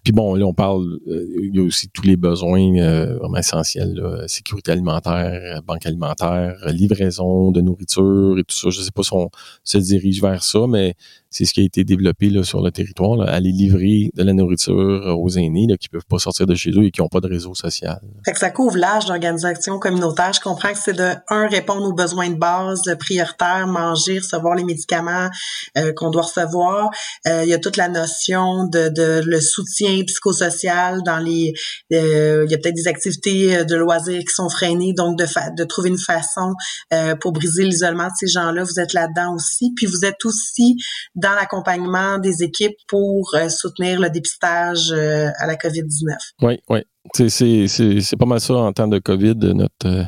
Puis 0.04 0.14
bon, 0.14 0.36
là, 0.36 0.46
on 0.46 0.54
parle, 0.54 1.00
euh, 1.08 1.26
il 1.42 1.56
y 1.56 1.60
a 1.60 1.64
aussi 1.64 1.90
tous 1.90 2.04
les 2.04 2.18
besoins 2.18 2.78
euh, 2.78 3.18
vraiment 3.18 3.38
essentiels, 3.38 4.02
sécurité 4.28 4.72
alimentaire, 4.72 5.62
banque 5.66 5.86
alimentaire, 5.86 6.56
livraison 6.68 7.52
de 7.52 7.62
nourriture 7.62 8.38
et 8.40 8.44
tout 8.44 8.56
ça. 8.56 8.70
Je 8.70 8.82
sais 8.82 8.92
pas 8.92 9.04
si 9.04 9.14
on 9.14 9.30
se 9.64 9.78
dirige 9.78 10.22
vers 10.22 10.44
ça, 10.44 10.66
mais 10.68 10.96
c'est 11.34 11.46
ce 11.46 11.54
qui 11.54 11.62
a 11.62 11.64
été 11.64 11.84
développé 11.84 12.30
là, 12.30 12.44
sur 12.44 12.62
le 12.62 12.72
territoire, 12.72 13.16
là, 13.18 13.32
aller 13.32 13.52
livrer 13.52 14.12
de 14.14 14.24
la 14.24 14.34
nourriture 14.34 15.18
aux 15.20 15.30
aînés 15.30 15.66
là, 15.68 15.78
qui 15.78 15.90
peuvent 15.90 16.06
pas 16.08 16.20
sortir 16.20 16.46
de 16.46 16.56
chez 16.56 16.72
eux 16.72 16.86
et 16.86 16.92
qui 16.92 17.02
n'ont 17.02 17.10
pas 17.10 17.20
de 17.20 17.28
réseau 17.28 17.54
social. 17.54 18.02
Fait 18.26 18.32
que 18.32 18.40
ça 18.40 18.52
couvre 18.52 18.78
l'âge 18.78 19.06
d'organisation 19.06 19.80
communautaire. 19.80 20.32
Je 20.34 20.40
comprends 20.40 20.72
que 20.72 20.80
c'est 20.80 20.94
de, 20.94 21.12
un, 21.30 21.48
répondre 21.48 21.86
aux 21.88 21.94
besoins 21.94 22.30
de 22.30 22.38
base 22.38 22.82
prioritaires, 23.00 23.68
manger, 23.68 24.20
recevoir 24.20 24.56
les 24.56 24.64
médicaments 24.64 25.30
euh, 25.78 25.92
qu'on 25.96 26.10
doit 26.10 26.24
recevoir. 26.24 26.92
il 27.26 27.48
y 27.48 27.54
a 27.54 27.60
toute 27.60 27.78
la 27.78 27.90
notion 27.90 28.68
de, 28.68 28.90
de 28.90 29.22
le 29.26 29.42
soutien 29.42 30.04
psychosocial 30.06 31.02
dans 31.04 31.20
les 31.20 31.54
euh, 31.94 32.44
il 32.46 32.52
y 32.52 32.56
a 32.56 32.58
peut-être 32.58 32.76
des 32.76 32.88
activités 32.88 33.58
euh, 33.58 33.64
de 33.64 33.76
loisirs 33.76 34.22
qui 34.22 34.34
sont 34.34 34.50
freinées 34.50 34.94
donc 34.94 35.18
de 35.18 35.26
de 35.58 35.64
trouver 35.64 35.90
une 35.90 35.98
façon 35.98 36.54
euh, 36.94 37.16
pour 37.16 37.32
briser 37.32 37.64
l'isolement 37.64 38.06
de 38.06 38.14
ces 38.18 38.28
gens-là 38.28 38.64
vous 38.64 38.80
êtes 38.80 38.94
là-dedans 38.94 39.34
aussi 39.36 39.74
puis 39.76 39.86
vous 39.86 40.06
êtes 40.06 40.24
aussi 40.26 40.78
dans 41.24 41.34
l'accompagnement 41.34 42.20
des 42.20 42.44
équipes 42.44 42.76
pour 42.88 43.36
soutenir 43.50 44.00
le 44.00 44.10
dépistage 44.10 44.92
à 44.92 45.48
la 45.48 45.56
COVID-19. 45.56 46.16
Oui, 46.42 46.60
oui. 46.70 46.80
C'est 47.16 48.18
pas 48.18 48.26
mal 48.26 48.40
ça 48.40 48.54
en 48.56 48.72
temps 48.72 48.88
de 48.88 49.00
COVID, 49.00 49.36
notre, 49.36 50.06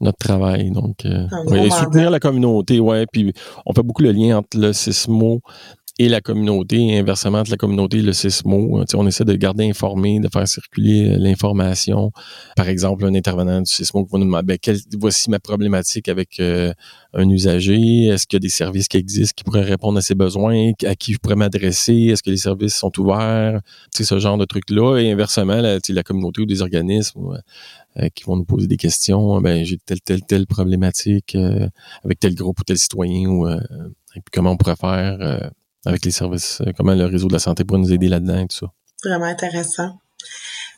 notre 0.00 0.18
travail. 0.18 0.70
Donc, 0.70 1.04
et 1.04 1.70
soutenir 1.70 2.10
la 2.10 2.20
communauté, 2.20 2.80
ouais. 2.80 3.06
Puis 3.10 3.32
on 3.64 3.72
fait 3.72 3.82
beaucoup 3.82 4.02
le 4.02 4.12
lien 4.12 4.38
entre 4.38 4.58
le 4.58 4.72
CISMO 4.72 5.40
et 5.98 6.08
la 6.10 6.20
communauté, 6.20 6.98
inversement 6.98 7.42
la 7.48 7.56
communauté 7.56 8.02
le 8.02 8.12
CISMO. 8.12 8.84
on 8.94 9.06
essaie 9.06 9.24
de 9.24 9.34
garder 9.34 9.68
informé, 9.68 10.20
de 10.20 10.28
faire 10.30 10.46
circuler 10.46 11.08
euh, 11.08 11.16
l'information. 11.16 12.10
Par 12.54 12.68
exemple, 12.68 13.06
un 13.06 13.14
intervenant 13.14 13.62
du 13.62 13.72
CISMO 13.72 14.04
qui 14.04 14.12
va 14.12 14.18
nous 14.18 14.26
demander 14.26 14.58
ben, 14.62 14.76
voici 14.98 15.30
ma 15.30 15.38
problématique 15.38 16.08
avec 16.08 16.38
euh, 16.38 16.72
un 17.14 17.28
usager. 17.30 18.08
Est-ce 18.08 18.26
qu'il 18.26 18.36
y 18.36 18.40
a 18.40 18.40
des 18.40 18.50
services 18.50 18.88
qui 18.88 18.98
existent 18.98 19.32
qui 19.36 19.44
pourraient 19.44 19.64
répondre 19.64 19.98
à 19.98 20.02
ses 20.02 20.14
besoins? 20.14 20.72
À 20.84 20.94
qui 20.96 21.14
je 21.14 21.18
pourrais 21.18 21.36
m'adresser? 21.36 21.94
Est-ce 21.94 22.22
que 22.22 22.30
les 22.30 22.36
services 22.36 22.74
sont 22.74 22.92
ouverts? 23.00 23.60
sais, 23.94 24.04
ce 24.04 24.18
genre 24.18 24.36
de 24.36 24.44
trucs-là. 24.44 24.98
Et 24.98 25.10
inversement, 25.10 25.62
la, 25.62 25.78
la 25.88 26.02
communauté 26.02 26.42
ou 26.42 26.46
des 26.46 26.60
organismes 26.60 27.40
euh, 27.96 28.08
qui 28.14 28.24
vont 28.24 28.36
nous 28.36 28.44
poser 28.44 28.66
des 28.66 28.76
questions. 28.76 29.40
Ben, 29.40 29.64
j'ai 29.64 29.78
telle, 29.78 30.02
telle, 30.02 30.22
telle 30.22 30.46
problématique 30.46 31.38
avec 32.04 32.20
tel 32.20 32.34
groupe 32.34 32.60
ou 32.60 32.64
tel 32.64 32.76
citoyen 32.76 33.28
ou 33.28 33.48
et 33.48 34.20
comment 34.32 34.52
on 34.52 34.56
pourrait 34.56 34.76
faire 34.76 35.50
avec 35.86 36.04
les 36.04 36.10
services, 36.10 36.60
euh, 36.60 36.72
comment 36.76 36.94
le 36.94 37.06
réseau 37.06 37.28
de 37.28 37.32
la 37.32 37.38
santé 37.38 37.64
pourrait 37.64 37.80
nous 37.80 37.92
aider 37.92 38.08
là-dedans 38.08 38.40
et 38.40 38.46
tout 38.48 38.56
ça. 38.56 38.66
Vraiment 39.04 39.26
intéressant. 39.26 39.98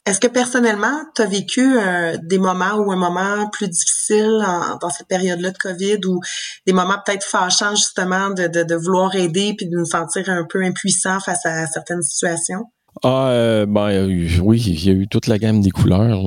Est-ce 0.06 0.20
que 0.20 0.26
personnellement, 0.26 0.96
tu 1.14 1.22
as 1.22 1.26
vécu 1.26 1.78
euh, 1.78 2.16
des 2.22 2.38
moments 2.38 2.76
ou 2.76 2.92
un 2.92 2.96
moment 2.96 3.48
plus 3.50 3.68
difficile 3.68 4.42
dans 4.80 4.88
cette 4.88 5.06
période-là 5.06 5.50
de 5.50 5.58
COVID 5.58 5.98
ou 6.06 6.20
des 6.66 6.72
moments 6.72 6.96
peut-être 7.04 7.24
fâchants 7.24 7.74
justement 7.74 8.30
de, 8.30 8.46
de, 8.46 8.74
vouloir 8.74 9.14
aider 9.16 9.54
puis 9.56 9.66
de 9.66 9.76
nous 9.76 9.84
sentir 9.84 10.30
un 10.30 10.44
peu 10.48 10.62
impuissants 10.62 11.20
face 11.20 11.44
à 11.44 11.66
certaines 11.66 12.02
situations? 12.02 12.64
Ah, 13.02 13.28
euh, 13.28 13.66
ben 13.66 14.06
oui, 14.40 14.62
il 14.66 14.84
y 14.84 14.88
a 14.88 14.92
eu 14.92 15.08
toute 15.08 15.26
la 15.26 15.38
gamme 15.38 15.60
des 15.60 15.70
couleurs. 15.70 16.22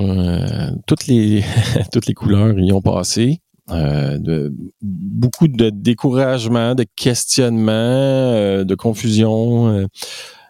toutes 0.86 1.08
les 1.08 1.44
toutes 1.92 2.06
les 2.06 2.14
couleurs 2.14 2.58
y 2.60 2.72
ont 2.72 2.82
passé. 2.82 3.42
Euh, 3.70 4.18
de, 4.18 4.54
beaucoup 4.82 5.48
de 5.48 5.70
découragement, 5.70 6.76
de 6.76 6.86
questionnement, 6.96 7.72
euh, 7.72 8.64
de 8.64 8.76
confusion. 8.76 9.70
Euh, 9.70 9.88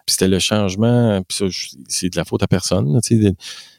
puis 0.06 0.14
c'était 0.14 0.28
le 0.28 0.40
changement, 0.40 1.22
puis 1.28 1.38
ça, 1.38 1.44
c'est 1.88 2.08
de 2.08 2.16
la 2.16 2.24
faute 2.24 2.42
à 2.42 2.48
personne. 2.48 2.98
Tu 3.04 3.22
sais, 3.22 3.34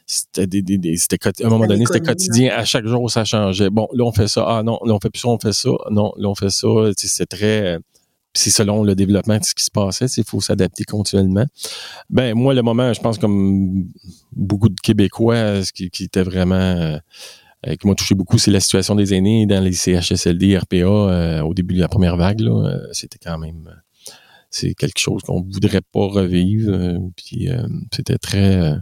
c'était 0.06 0.46
des, 0.46 0.62
des, 0.62 0.96
c'était 0.96 1.18
à 1.42 1.46
un 1.46 1.50
moment 1.50 1.66
donné 1.66 1.84
c'était 1.86 2.00
quotidien 2.00 2.54
à 2.54 2.64
chaque 2.64 2.86
jour 2.86 3.10
ça 3.10 3.24
changeait 3.24 3.70
bon 3.70 3.88
là 3.94 4.04
on 4.04 4.12
fait 4.12 4.28
ça 4.28 4.44
ah 4.46 4.62
non 4.62 4.78
là 4.84 4.92
on 4.92 5.00
fait 5.00 5.08
plus 5.08 5.20
ça 5.20 5.28
on 5.28 5.38
fait 5.38 5.54
ça 5.54 5.70
non 5.90 6.12
là 6.18 6.28
on 6.28 6.34
fait 6.34 6.50
ça 6.50 6.68
c'est 6.94 7.24
très 7.24 7.78
c'est 8.34 8.50
selon 8.50 8.82
le 8.82 8.94
développement 8.94 9.38
de 9.38 9.44
ce 9.44 9.54
qui 9.54 9.64
se 9.64 9.70
passait 9.70 10.04
il 10.04 10.24
faut 10.24 10.42
s'adapter 10.42 10.84
continuellement 10.84 11.46
ben 12.10 12.34
moi 12.34 12.52
le 12.52 12.60
moment 12.60 12.92
je 12.92 13.00
pense 13.00 13.16
comme 13.16 13.86
beaucoup 14.32 14.68
de 14.68 14.78
Québécois 14.78 15.64
ce 15.64 15.72
qui, 15.72 15.88
qui 15.88 16.04
était 16.04 16.22
vraiment 16.22 16.98
euh, 17.66 17.76
qui 17.76 17.86
m'a 17.86 17.94
touché 17.94 18.14
beaucoup, 18.14 18.38
c'est 18.38 18.50
la 18.50 18.60
situation 18.60 18.94
des 18.94 19.14
aînés 19.14 19.46
dans 19.46 19.62
les 19.62 19.72
CHSLD, 19.72 20.58
RPA 20.58 20.76
euh, 20.76 21.42
au 21.42 21.54
début 21.54 21.74
de 21.74 21.80
la 21.80 21.88
première 21.88 22.16
vague. 22.16 22.42
Euh, 22.42 22.78
c'était 22.92 23.18
quand 23.22 23.38
même 23.38 23.70
c'est 24.50 24.74
quelque 24.74 24.98
chose 25.00 25.22
qu'on 25.22 25.42
voudrait 25.42 25.80
pas 25.80 26.06
revivre. 26.06 27.00
puis 27.16 27.48
c'était 27.92 28.18
très 28.18 28.72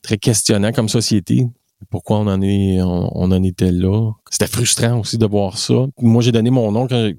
très 0.00 0.16
questionnant 0.16 0.72
comme 0.72 0.88
société. 0.88 1.46
Pourquoi 1.90 2.18
on 2.20 2.26
en 2.26 2.40
est 2.40 2.80
on, 2.80 3.30
en 3.30 3.42
était 3.42 3.70
là? 3.70 4.12
C'était 4.30 4.46
frustrant 4.46 5.00
aussi 5.00 5.18
de 5.18 5.26
voir 5.26 5.58
ça. 5.58 5.86
Moi, 5.98 6.22
j'ai 6.22 6.32
donné 6.32 6.48
mon 6.48 6.72
nom 6.72 6.86
quand 6.86 7.10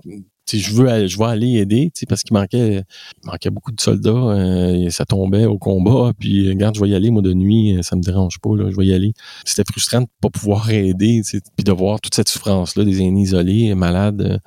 je 0.59 0.73
veux 0.73 0.87
aller, 0.87 1.07
je 1.07 1.17
vais 1.17 1.25
aller 1.25 1.57
aider, 1.57 1.91
parce 2.07 2.23
qu'il 2.23 2.35
manquait, 2.35 2.83
il 3.23 3.27
manquait 3.27 3.49
beaucoup 3.49 3.71
de 3.71 3.81
soldats, 3.81 4.11
euh, 4.11 4.89
ça 4.89 5.05
tombait 5.05 5.45
au 5.45 5.57
combat, 5.57 6.11
puis 6.17 6.49
regarde, 6.49 6.75
je 6.75 6.81
vais 6.81 6.89
y 6.89 6.95
aller, 6.95 7.11
moi, 7.11 7.21
de 7.21 7.33
nuit, 7.33 7.77
ça 7.81 7.95
me 7.95 8.01
dérange 8.01 8.39
pas, 8.39 8.55
là, 8.55 8.69
je 8.69 8.75
vais 8.75 8.85
y 8.85 8.93
aller. 8.93 9.13
C'était 9.45 9.63
frustrant 9.69 10.01
de 10.01 10.07
pas 10.21 10.29
pouvoir 10.29 10.69
aider, 10.69 11.21
puis 11.55 11.63
de 11.63 11.71
voir 11.71 12.01
toute 12.01 12.15
cette 12.15 12.29
souffrance-là 12.29 12.83
des 12.83 13.01
aînés 13.01 13.21
isolés, 13.21 13.73
malades, 13.75 14.41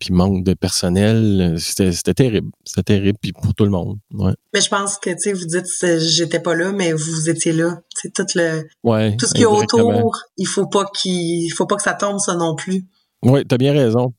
puis 0.00 0.14
manque 0.14 0.44
de 0.44 0.54
personnel, 0.54 1.56
c'était 1.58 2.14
terrible. 2.14 2.50
C'était 2.64 2.94
terrible, 2.94 3.18
puis 3.20 3.32
pour 3.32 3.54
tout 3.54 3.64
le 3.64 3.70
monde. 3.70 3.98
Ouais. 4.14 4.32
Mais 4.54 4.60
je 4.62 4.68
pense 4.70 4.96
que, 4.96 5.10
tu 5.10 5.16
sais, 5.18 5.32
vous 5.34 5.44
dites, 5.44 5.66
j'étais 5.98 6.40
pas 6.40 6.54
là, 6.54 6.72
mais 6.72 6.92
vous 6.92 7.28
étiez 7.28 7.52
là. 7.52 7.80
C'est 7.94 8.12
tout 8.12 8.26
le 8.34 8.62
tout 9.16 9.26
ce 9.26 9.34
qui 9.34 9.42
est 9.42 9.46
autour, 9.46 10.16
il 10.38 10.46
faut 10.46 10.66
pas 10.66 10.86
qu'il 10.86 11.52
faut 11.52 11.66
pas 11.66 11.76
que 11.76 11.82
ça 11.82 11.92
tombe 11.92 12.18
ça 12.18 12.34
non 12.34 12.56
plus. 12.56 12.86
Oui, 13.22 13.44
tu 13.46 13.54
as 13.54 13.58
bien 13.58 13.74
raison. 13.74 14.14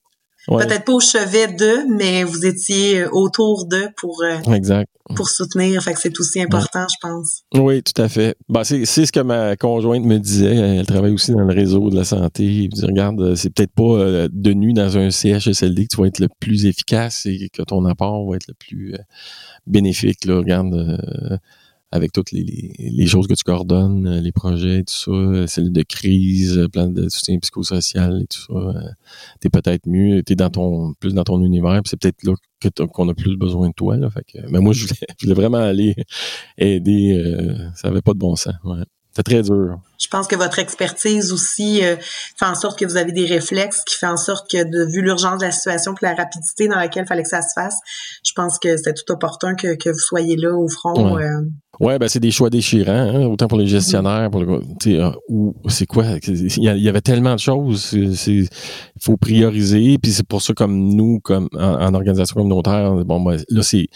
Peut-être 0.48 0.86
pas 0.86 0.94
au 0.94 1.00
chevet 1.00 1.48
d'eux, 1.48 1.86
mais 1.88 2.24
vous 2.24 2.46
étiez 2.46 3.06
autour 3.06 3.68
d'eux 3.68 3.90
pour 3.96 4.24
euh, 4.24 4.54
exact. 4.54 4.90
pour 5.16 5.30
soutenir. 5.30 5.82
Fait 5.84 5.94
que 5.94 6.00
c'est 6.00 6.20
aussi 6.20 6.42
important, 6.42 6.86
je 6.90 7.08
pense. 7.08 7.44
Oui, 7.54 7.84
tout 7.84 8.00
à 8.02 8.10
fait. 8.10 8.36
Ben, 8.50 8.64
c'est, 8.64 8.86
ce 8.86 9.12
que 9.12 9.20
ma 9.20 9.56
conjointe 9.56 10.04
me 10.04 10.18
disait. 10.18 10.56
Elle 10.56 10.86
travaille 10.88 11.14
aussi 11.14 11.32
dans 11.32 11.42
le 11.42 11.54
réseau 11.54 11.90
de 11.90 11.96
la 11.96 12.04
santé. 12.04 12.64
Elle 12.64 12.70
dit, 12.70 12.86
regarde, 12.86 13.36
c'est 13.36 13.52
peut-être 13.52 13.74
pas 13.74 13.84
euh, 13.84 14.28
de 14.32 14.54
nuit 14.54 14.74
dans 14.74 14.98
un 14.98 15.12
CHSLD 15.12 15.84
que 15.84 15.96
tu 15.96 16.02
vas 16.02 16.08
être 16.08 16.20
le 16.20 16.30
plus 16.40 16.66
efficace 16.66 17.26
et 17.28 17.50
que 17.54 17.62
ton 17.62 17.86
apport 17.86 18.28
va 18.28 18.36
être 18.36 18.48
le 18.48 18.56
plus 18.56 18.96
euh, 18.96 18.98
bénéfique. 19.68 20.26
Là. 20.26 20.38
Regarde, 20.38 21.00
avec 21.92 22.12
toutes 22.14 22.32
les, 22.32 22.74
les, 22.80 23.08
choses 23.08 23.28
que 23.28 23.34
tu 23.34 23.44
coordonnes, 23.44 24.08
euh, 24.08 24.22
les 24.22 24.32
projets, 24.32 24.84
tout 24.84 24.94
ça, 24.94 25.12
euh, 25.12 25.48
cellules 25.48 25.74
de 25.74 25.84
crise, 25.84 26.58
euh, 26.58 26.70
plan 26.70 26.88
de 26.88 27.10
soutien 27.10 27.38
psychosocial 27.40 28.22
et 28.24 28.28
tout 28.28 28.54
ça, 28.54 28.74
t'es 29.42 29.50
peut-être 29.50 29.88
mieux, 29.88 30.24
t'es 30.24 30.36
dans 30.36 30.50
ton 30.50 30.94
plus 31.00 31.14
dans 31.14 31.24
ton 31.24 31.44
univers, 31.44 31.82
c'est 31.86 32.00
peut-être 32.00 32.24
là 32.24 32.34
qu'on 32.94 33.10
a 33.10 33.14
plus 33.14 33.36
besoin 33.38 33.70
de 33.70 33.74
toi. 33.74 33.98
Là, 33.98 34.10
fait 34.10 34.24
que, 34.24 34.50
mais 34.50 34.60
moi, 34.60 34.72
je 34.74 34.84
voulais, 34.84 35.00
je 35.20 35.26
voulais 35.26 35.36
vraiment 35.36 35.58
aller 35.58 35.96
aider. 36.58 37.20
ça 37.76 37.90
avait 37.90 38.02
pas 38.02 38.14
de 38.14 38.20
bon 38.20 38.36
sens. 38.36 38.54
Ouais. 38.64 38.84
C'est 39.14 39.24
très 39.24 39.42
dur. 39.42 39.78
Je 40.00 40.08
pense 40.08 40.26
que 40.28 40.36
votre 40.36 40.58
expertise 40.58 41.34
aussi 41.34 41.84
euh, 41.84 41.96
fait 42.00 42.46
en 42.46 42.56
sorte 42.56 42.80
que 42.80 42.86
vous 42.86 42.96
avez 42.96 43.12
des 43.12 43.26
réflexes 43.26 43.84
qui 43.84 43.98
fait 43.98 44.08
en 44.08 44.18
sorte 44.18 44.50
que, 44.50 44.64
de 44.64 44.90
vu 44.92 45.02
l'urgence 45.02 45.40
de 45.40 45.46
la 45.46 45.52
situation 45.52 45.94
et 45.94 46.06
la 46.06 46.16
rapidité 46.16 46.68
dans 46.68 46.78
laquelle 46.78 47.04
il 47.04 47.08
fallait 47.08 47.24
que 47.24 47.30
ça 47.30 47.42
se 47.42 47.54
fasse, 47.54 47.76
je 48.26 48.32
pense 48.34 48.58
que 48.58 48.78
c'était 48.78 48.94
tout 48.94 49.12
opportun 49.12 49.54
que, 49.54 49.76
que, 49.76 49.90
vous 49.90 50.00
soyez 50.00 50.38
là 50.38 50.54
au 50.56 50.70
front. 50.70 51.14
Ouais, 51.14 51.24
euh. 51.94 51.98
ben 52.00 52.08
c'est 52.08 52.22
des 52.22 52.32
choix 52.32 52.50
déchirants, 52.50 52.92
hein, 52.92 53.26
autant 53.26 53.48
pour 53.48 53.58
les 53.58 53.68
gestionnaires, 53.68 54.32
pour 54.32 54.42
le, 54.42 54.62
euh, 54.88 55.12
ou 55.28 55.54
c'est 55.68 55.86
quoi, 55.86 56.06
il 56.26 56.64
y, 56.64 56.90
avait 56.90 57.02
tellement 57.02 57.36
de 57.36 57.40
choses, 57.40 57.92
il 57.94 58.48
faut 59.00 59.18
prioriser, 59.18 59.98
puis 60.02 60.14
c'est 60.14 60.26
pour 60.26 60.42
ça 60.42 60.54
comme 60.54 60.96
nous, 60.96 61.20
comme 61.20 61.50
en, 61.54 61.94
organisation 61.94 62.36
communautaire, 62.36 62.94
bon, 63.06 63.20
ben, 63.22 63.44
là 63.50 63.62
c'est 63.62 63.88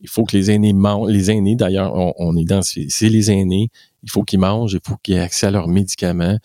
il 0.00 0.08
faut 0.08 0.24
que 0.24 0.36
les 0.36 0.50
aînés 0.50 0.72
mangent. 0.72 1.10
Les 1.10 1.30
aînés, 1.30 1.56
d'ailleurs, 1.56 1.92
on, 1.94 2.36
est 2.36 2.44
dans 2.44 2.62
c'est 2.62 3.08
les 3.08 3.30
aînés. 3.30 3.68
Il 4.02 4.10
faut 4.10 4.22
qu'ils 4.22 4.38
mangent, 4.38 4.74
il 4.74 4.80
faut 4.86 4.96
qu'ils 5.02 5.16
aient 5.16 5.20
accès 5.20 5.46
à 5.46 5.50
leurs 5.50 5.68
médicaments 5.68 6.38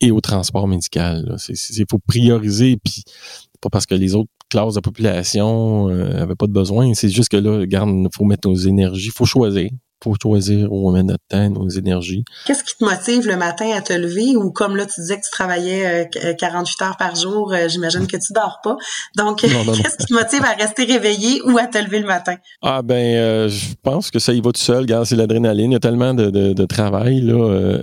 et 0.00 0.10
au 0.10 0.20
transport 0.20 0.68
médical. 0.68 1.36
Il 1.48 1.86
faut 1.90 1.98
prioriser, 1.98 2.76
puis 2.82 3.04
pas 3.60 3.70
parce 3.70 3.86
que 3.86 3.94
les 3.94 4.14
autres 4.14 4.30
classes 4.50 4.74
de 4.74 4.80
population 4.80 5.88
n'avaient 5.88 6.32
euh, 6.32 6.36
pas 6.36 6.46
de 6.46 6.52
besoin. 6.52 6.92
C'est 6.94 7.08
juste 7.08 7.30
que 7.30 7.36
là, 7.36 7.58
regarde, 7.58 7.90
il 7.90 8.08
faut 8.12 8.24
mettre 8.24 8.48
nos 8.48 8.56
énergies, 8.56 9.06
il 9.06 9.12
faut 9.12 9.24
choisir 9.24 9.70
faut 10.02 10.14
choisir 10.20 10.72
où 10.72 10.88
on 10.88 10.92
met 10.92 11.02
notre 11.02 11.24
temps, 11.28 11.48
nos 11.50 11.68
énergies. 11.68 12.24
Qu'est-ce 12.46 12.64
qui 12.64 12.76
te 12.76 12.84
motive 12.84 13.26
le 13.26 13.36
matin 13.36 13.70
à 13.74 13.80
te 13.80 13.92
lever? 13.92 14.36
Ou 14.36 14.50
comme 14.50 14.76
là 14.76 14.86
tu 14.86 15.00
disais 15.00 15.18
que 15.18 15.24
tu 15.24 15.30
travaillais 15.30 16.08
48 16.38 16.82
euh, 16.82 16.84
heures 16.86 16.96
par 16.96 17.14
jour, 17.14 17.52
euh, 17.52 17.68
j'imagine 17.68 18.06
que 18.06 18.16
tu 18.16 18.32
dors 18.32 18.60
pas. 18.62 18.76
Donc 19.16 19.40
qu'est-ce 19.40 19.96
qui 19.98 20.06
te 20.06 20.14
motive 20.14 20.44
à 20.44 20.52
rester 20.52 20.84
réveillé 20.84 21.42
ou 21.42 21.58
à 21.58 21.66
te 21.66 21.78
lever 21.78 22.00
le 22.00 22.06
matin? 22.06 22.36
Ah 22.62 22.82
ben 22.82 22.94
euh, 22.94 23.48
je 23.48 23.74
pense 23.82 24.10
que 24.10 24.18
ça 24.18 24.32
y 24.32 24.40
va 24.40 24.52
tout 24.52 24.60
seul, 24.60 24.80
regarde, 24.80 25.06
c'est 25.06 25.16
l'adrénaline, 25.16 25.70
il 25.70 25.74
y 25.74 25.76
a 25.76 25.80
tellement 25.80 26.14
de, 26.14 26.30
de, 26.30 26.64
travail 26.66 27.20
là 27.20 27.80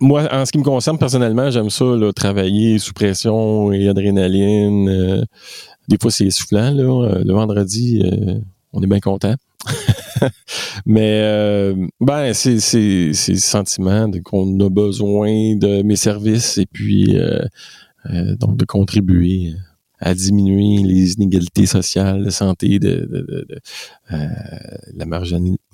moi, 0.00 0.26
en 0.32 0.46
ce 0.46 0.52
qui 0.52 0.58
me 0.58 0.64
concerne 0.64 0.98
personnellement, 0.98 1.50
j'aime 1.50 1.68
ça, 1.68 1.84
là, 1.84 2.10
travailler 2.12 2.78
sous 2.78 2.94
pression 2.94 3.70
et 3.70 3.86
adrénaline. 3.86 5.26
des 5.88 5.98
fois, 6.00 6.10
c'est 6.10 6.24
essoufflant. 6.24 6.70
Là. 6.70 7.18
Le 7.22 7.32
vendredi, 7.34 8.02
on 8.72 8.82
est 8.82 8.86
bien 8.86 9.00
content. 9.00 9.34
Mais 10.86 11.20
euh, 11.22 11.74
ben 12.00 12.32
c'est 12.34 12.60
c'est 12.60 13.12
c'est 13.12 13.36
sentiment 13.36 14.10
qu'on 14.24 14.58
a 14.60 14.68
besoin 14.68 15.56
de 15.56 15.82
mes 15.82 15.96
services 15.96 16.58
et 16.58 16.66
puis 16.66 17.16
euh, 17.16 17.40
euh, 18.10 18.36
donc 18.36 18.56
de 18.56 18.64
contribuer 18.64 19.54
à 20.02 20.14
diminuer 20.14 20.82
les 20.82 21.12
inégalités 21.12 21.66
sociales, 21.66 22.24
de 22.24 22.30
santé, 22.30 22.78
de, 22.78 23.06
de, 23.06 23.46
de, 23.46 23.58
la 24.96 25.04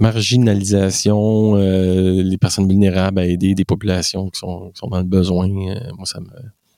marginalisation, 0.00 1.54
les 1.54 2.36
personnes 2.36 2.68
vulnérables, 2.68 3.20
à 3.20 3.26
aider 3.26 3.54
des 3.54 3.64
populations 3.64 4.28
qui 4.30 4.40
sont, 4.40 4.72
qui 4.74 4.80
sont 4.80 4.88
dans 4.88 4.98
le 4.98 5.04
besoin. 5.04 5.46
moi, 5.46 6.06
ça 6.06 6.18
me 6.18 6.26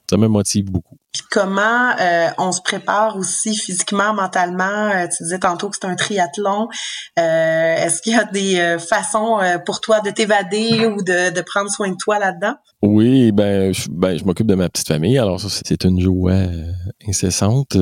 ça 0.08 0.16
me 0.16 0.28
motive 0.28 0.70
beaucoup. 0.70 0.96
Puis 1.12 1.22
comment 1.30 1.90
euh, 2.00 2.28
on 2.36 2.52
se 2.52 2.60
prépare 2.60 3.16
aussi 3.16 3.56
physiquement, 3.56 4.12
mentalement? 4.12 4.90
Euh, 4.90 5.06
tu 5.06 5.22
disais 5.22 5.38
tantôt 5.38 5.70
que 5.70 5.76
c'est 5.80 5.86
un 5.86 5.96
triathlon. 5.96 6.68
Euh, 7.18 7.74
est-ce 7.76 8.02
qu'il 8.02 8.12
y 8.12 8.16
a 8.16 8.24
des 8.24 8.76
façons 8.78 9.38
pour 9.64 9.80
toi 9.80 10.00
de 10.00 10.10
t'évader 10.10 10.86
ou 10.86 11.02
de, 11.02 11.32
de, 11.32 11.40
prendre 11.40 11.70
soin 11.70 11.90
de 11.90 11.96
toi 11.98 12.18
là-dedans? 12.18 12.54
Oui, 12.82 13.32
ben 13.32 13.72
je, 13.72 13.88
ben, 13.90 14.18
je 14.18 14.24
m'occupe 14.24 14.46
de 14.46 14.54
ma 14.54 14.68
petite 14.68 14.86
famille. 14.86 15.18
Alors 15.18 15.40
ça, 15.40 15.48
c'est 15.48 15.84
une 15.84 15.98
joie 15.98 16.42
incessante. 17.06 17.76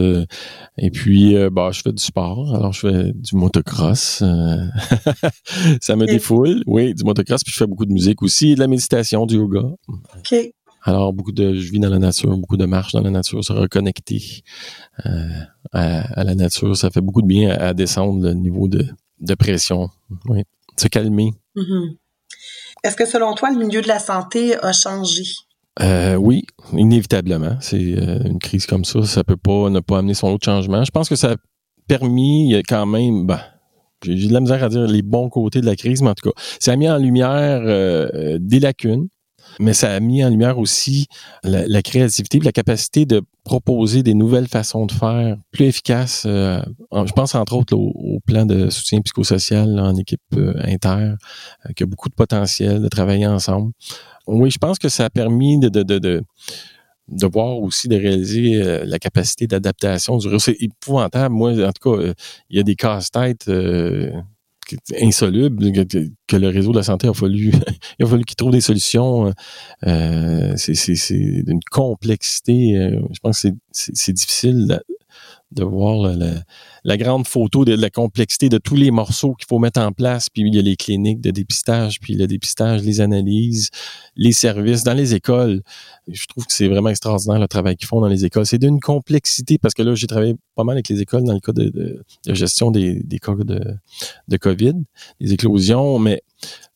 et 0.78 0.90
puis, 0.90 1.36
bah, 1.50 1.70
je 1.72 1.82
fais 1.82 1.92
du 1.92 2.02
sport. 2.02 2.54
Alors 2.54 2.72
je 2.72 2.88
fais 2.88 3.12
du 3.12 3.34
motocross. 3.34 4.22
ça 5.80 5.96
me 5.96 6.06
défoule. 6.06 6.62
Oui, 6.66 6.94
du 6.94 7.04
motocross. 7.04 7.42
Puis 7.42 7.52
je 7.52 7.58
fais 7.58 7.66
beaucoup 7.66 7.86
de 7.86 7.92
musique 7.92 8.22
aussi, 8.22 8.54
de 8.54 8.60
la 8.60 8.68
méditation, 8.68 9.26
du 9.26 9.36
yoga. 9.36 9.62
OK. 9.88 10.34
Alors, 10.86 11.12
beaucoup 11.12 11.32
de, 11.32 11.52
je 11.52 11.72
vis 11.72 11.80
dans 11.80 11.90
la 11.90 11.98
nature, 11.98 12.36
beaucoup 12.36 12.56
de 12.56 12.64
marches 12.64 12.92
dans 12.92 13.00
la 13.00 13.10
nature, 13.10 13.44
se 13.44 13.52
reconnecter 13.52 14.44
euh, 15.04 15.28
à, 15.72 16.22
la 16.22 16.36
nature, 16.36 16.76
ça 16.76 16.90
fait 16.90 17.00
beaucoup 17.00 17.22
de 17.22 17.26
bien 17.26 17.50
à, 17.50 17.74
descendre 17.74 18.22
le 18.22 18.34
niveau 18.34 18.68
de, 18.68 18.86
de 19.18 19.34
pression. 19.34 19.90
Oui, 20.28 20.44
se 20.76 20.86
calmer. 20.86 21.32
Mm-hmm. 21.56 21.96
Est-ce 22.84 22.94
que 22.94 23.04
selon 23.04 23.34
toi, 23.34 23.50
le 23.50 23.58
milieu 23.58 23.82
de 23.82 23.88
la 23.88 23.98
santé 23.98 24.56
a 24.62 24.72
changé? 24.72 25.24
Euh, 25.82 26.14
oui, 26.14 26.44
inévitablement. 26.72 27.56
C'est 27.60 27.98
euh, 27.98 28.20
une 28.24 28.38
crise 28.38 28.64
comme 28.66 28.84
ça, 28.84 29.02
ça 29.02 29.24
peut 29.24 29.36
pas 29.36 29.68
ne 29.70 29.80
pas 29.80 29.98
amener 29.98 30.14
son 30.14 30.28
autre 30.28 30.44
changement. 30.44 30.84
Je 30.84 30.92
pense 30.92 31.08
que 31.08 31.16
ça 31.16 31.32
a 31.32 31.36
permis 31.88 32.62
quand 32.68 32.86
même, 32.86 33.26
ben, 33.26 33.40
j'ai 34.04 34.28
de 34.28 34.32
la 34.32 34.40
misère 34.40 34.62
à 34.62 34.68
dire 34.68 34.86
les 34.86 35.02
bons 35.02 35.30
côtés 35.30 35.60
de 35.60 35.66
la 35.66 35.74
crise, 35.74 36.00
mais 36.00 36.10
en 36.10 36.14
tout 36.14 36.30
cas, 36.30 36.40
ça 36.60 36.70
a 36.72 36.76
mis 36.76 36.88
en 36.88 36.96
lumière 36.96 37.60
des 38.38 38.60
lacunes 38.60 39.08
mais 39.58 39.72
ça 39.72 39.92
a 39.92 40.00
mis 40.00 40.24
en 40.24 40.30
lumière 40.30 40.58
aussi 40.58 41.06
la, 41.42 41.82
créativité, 41.82 42.40
la 42.40 42.52
capacité 42.52 43.06
de 43.06 43.22
proposer 43.44 44.02
des 44.02 44.14
nouvelles 44.14 44.48
façons 44.48 44.86
de 44.86 44.92
faire 44.92 45.36
plus 45.50 45.66
efficaces. 45.66 46.24
Euh, 46.26 46.60
je 46.92 47.12
pense 47.12 47.34
entre 47.34 47.54
autres 47.54 47.76
au, 47.76 48.20
plan 48.26 48.44
de 48.44 48.70
soutien 48.70 49.00
psychosocial 49.02 49.78
en 49.78 49.94
équipe 49.96 50.20
euh, 50.34 50.54
inter, 50.64 51.14
euh, 51.66 51.72
qui 51.74 51.82
a 51.82 51.86
beaucoup 51.86 52.08
de 52.08 52.14
potentiel 52.14 52.82
de 52.82 52.88
travailler 52.88 53.26
ensemble. 53.26 53.72
Oui, 54.26 54.50
je 54.50 54.58
pense 54.58 54.78
que 54.78 54.88
ça 54.88 55.04
a 55.04 55.10
permis 55.10 55.58
de, 55.58 55.68
de, 55.68 55.82
de, 55.82 55.98
de 57.08 57.26
voir 57.26 57.58
aussi 57.58 57.86
de 57.86 57.96
réaliser 57.96 58.84
la 58.84 58.98
capacité 58.98 59.46
d'adaptation 59.46 60.18
du 60.18 60.28
C'est 60.40 60.56
épouvantable. 60.60 61.32
Moi, 61.32 61.52
en 61.64 61.70
tout 61.72 61.96
cas, 61.96 62.12
il 62.50 62.56
y 62.56 62.60
a 62.60 62.64
des 62.64 62.74
casse-têtes 62.74 63.48
insoluble 65.00 65.72
que, 65.72 66.36
le 66.36 66.48
réseau 66.48 66.72
de 66.72 66.76
la 66.78 66.82
santé 66.82 67.08
a 67.08 67.14
fallu 67.14 67.52
il 67.98 68.04
a 68.04 68.08
fallu 68.08 68.24
qu'il 68.24 68.36
trouve 68.36 68.52
des 68.52 68.60
solutions 68.60 69.32
euh, 69.86 70.54
c'est 70.56 71.44
d'une 71.44 71.60
complexité 71.70 72.76
euh, 72.76 73.00
je 73.12 73.20
pense 73.20 73.42
que 73.42 73.48
c'est 73.72 74.12
difficile 74.12 74.80
de 75.52 75.62
voir 75.62 76.12
la, 76.84 76.96
grande 76.96 77.26
photo 77.26 77.64
de 77.64 77.74
la 77.74 77.90
complexité 77.90 78.48
de 78.48 78.58
tous 78.58 78.74
les 78.74 78.90
morceaux 78.90 79.34
qu'il 79.34 79.46
faut 79.48 79.58
mettre 79.58 79.80
en 79.80 79.92
place. 79.92 80.28
Puis 80.28 80.42
il 80.42 80.54
y 80.54 80.58
a 80.58 80.62
les 80.62 80.76
cliniques 80.76 81.20
de 81.20 81.30
dépistage, 81.30 82.00
puis 82.00 82.14
le 82.14 82.26
dépistage, 82.26 82.82
les 82.82 83.00
analyses, 83.00 83.70
les 84.16 84.32
services 84.32 84.82
dans 84.82 84.94
les 84.94 85.14
écoles. 85.14 85.62
Je 86.08 86.26
trouve 86.26 86.46
que 86.46 86.52
c'est 86.52 86.68
vraiment 86.68 86.88
extraordinaire 86.88 87.38
le 87.38 87.48
travail 87.48 87.76
qu'ils 87.76 87.86
font 87.86 88.00
dans 88.00 88.08
les 88.08 88.24
écoles. 88.24 88.46
C'est 88.46 88.58
d'une 88.58 88.80
complexité 88.80 89.58
parce 89.58 89.74
que 89.74 89.82
là, 89.82 89.94
j'ai 89.94 90.06
travaillé 90.06 90.34
pas 90.54 90.64
mal 90.64 90.76
avec 90.76 90.88
les 90.88 91.00
écoles 91.00 91.24
dans 91.24 91.34
le 91.34 91.40
cas 91.40 91.52
de, 91.52 92.04
gestion 92.26 92.70
des, 92.70 93.02
des 93.02 93.18
cas 93.18 93.34
de, 93.34 93.60
de 94.28 94.36
COVID, 94.36 94.74
des 95.20 95.32
éclosions, 95.32 95.98
mais 95.98 96.22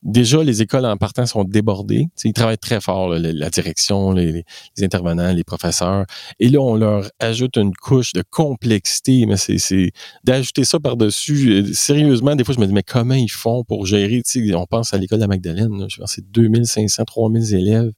déjà, 0.02 0.42
les 0.42 0.62
écoles 0.62 0.86
en 0.86 0.96
partant 0.96 1.26
sont 1.26 1.44
débordées. 1.44 2.08
ils 2.24 2.32
travaillent 2.32 2.58
très 2.58 2.80
fort, 2.80 3.10
la 3.10 3.50
direction, 3.50 4.12
les, 4.12 4.44
intervenants, 4.80 5.32
les 5.32 5.44
professeurs. 5.44 6.04
Et 6.38 6.48
là, 6.48 6.60
on 6.60 6.76
leur 6.76 7.10
ajoute 7.18 7.56
une 7.56 7.74
couche 7.74 8.12
de 8.12 8.22
complexité. 8.28 9.26
Mais 9.26 9.36
c'est 9.36 9.92
d'ajouter 10.24 10.64
ça 10.64 10.80
par-dessus. 10.80 11.50
Euh, 11.50 11.72
sérieusement, 11.72 12.34
des 12.36 12.44
fois, 12.44 12.54
je 12.54 12.60
me 12.60 12.66
dis, 12.66 12.72
mais 12.72 12.82
comment 12.82 13.14
ils 13.14 13.30
font 13.30 13.64
pour 13.64 13.86
gérer? 13.86 14.22
on 14.54 14.66
pense 14.66 14.94
à 14.94 14.98
l'école 14.98 15.18
de 15.18 15.24
la 15.24 15.28
Magdalene. 15.28 15.86
je 15.88 15.98
pense 15.98 16.12
c'est 16.12 16.30
2500, 16.30 17.04
3000 17.04 17.54
élèves 17.54 17.92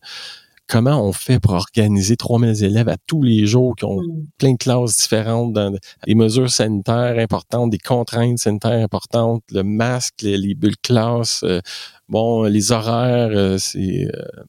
comment 0.69 1.07
on 1.07 1.13
fait 1.13 1.41
pour 1.41 1.53
organiser 1.53 2.17
3000 2.17 2.65
élèves 2.65 2.89
à 2.89 2.97
tous 3.07 3.23
les 3.23 3.47
jours 3.47 3.75
qui 3.77 3.85
ont 3.85 4.01
mm. 4.01 4.27
plein 4.39 4.53
de 4.53 4.57
classes 4.57 4.97
différentes, 4.97 5.53
dans 5.53 5.75
des 6.07 6.15
mesures 6.15 6.51
sanitaires 6.51 7.19
importantes, 7.19 7.71
des 7.71 7.79
contraintes 7.79 8.39
sanitaires 8.39 8.83
importantes, 8.83 9.43
le 9.51 9.63
masque, 9.63 10.23
les, 10.23 10.55
bulles 10.55 10.77
classe, 10.83 11.43
euh, 11.45 11.61
bon, 12.09 12.45
les 12.45 12.73
horaires, 12.73 13.31
euh, 13.33 13.59
c'est 13.59 14.07
euh, 14.07 14.43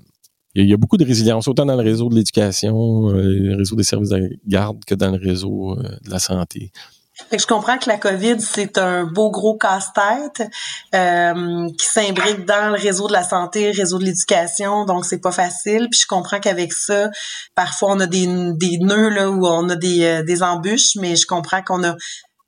il 0.56 0.70
y, 0.70 0.74
a 0.74 0.78
beaucoup 0.78 0.98
de 0.98 1.06
résilience, 1.06 1.48
autant 1.48 1.66
dans 1.66 1.76
le 1.76 1.82
réseau 1.82 2.10
de 2.10 2.16
l'éducation, 2.16 3.10
le 3.10 3.56
réseau 3.56 3.76
des 3.76 3.84
services 3.84 4.10
de 4.10 4.38
garde 4.46 4.86
que 4.86 4.94
dans 4.94 5.10
le 5.10 5.18
réseau 5.18 5.76
de 5.76 6.12
la 6.12 6.20
santé. 6.20 6.72
Je 7.32 7.46
comprends 7.46 7.78
que 7.78 7.90
la 7.90 7.98
COVID, 7.98 8.40
c'est 8.40 8.78
un 8.78 9.06
beau 9.06 9.30
gros 9.30 9.58
casse-tête 9.58 10.50
euh, 10.96 11.68
qui 11.78 11.86
s'imbrique 11.86 12.46
dans 12.46 12.70
le 12.70 12.80
réseau 12.80 13.08
de 13.08 13.14
la 13.14 13.24
santé, 13.24 13.72
le 13.72 13.78
réseau 13.78 14.00
de 14.00 14.06
l'éducation, 14.06 14.86
donc 14.86 15.06
c'est 15.06 15.22
pas 15.22 15.32
facile. 15.32 15.88
Puis 15.92 16.02
je 16.02 16.08
comprends 16.08 16.40
qu'avec 16.40 16.74
ça, 16.74 17.10
parfois 17.56 17.92
on 17.92 18.00
a 18.00 18.08
des, 18.08 18.28
nœuds 18.28 19.10
là 19.10 19.30
où 19.30 19.46
on 19.46 19.70
a 19.70 19.76
des, 19.76 20.04
euh, 20.04 20.24
des 20.24 20.42
embûches, 20.42 20.96
mais 20.96 21.16
je 21.16 21.28
comprends 21.28 21.62
qu'on 21.62 21.84
a 21.84 21.96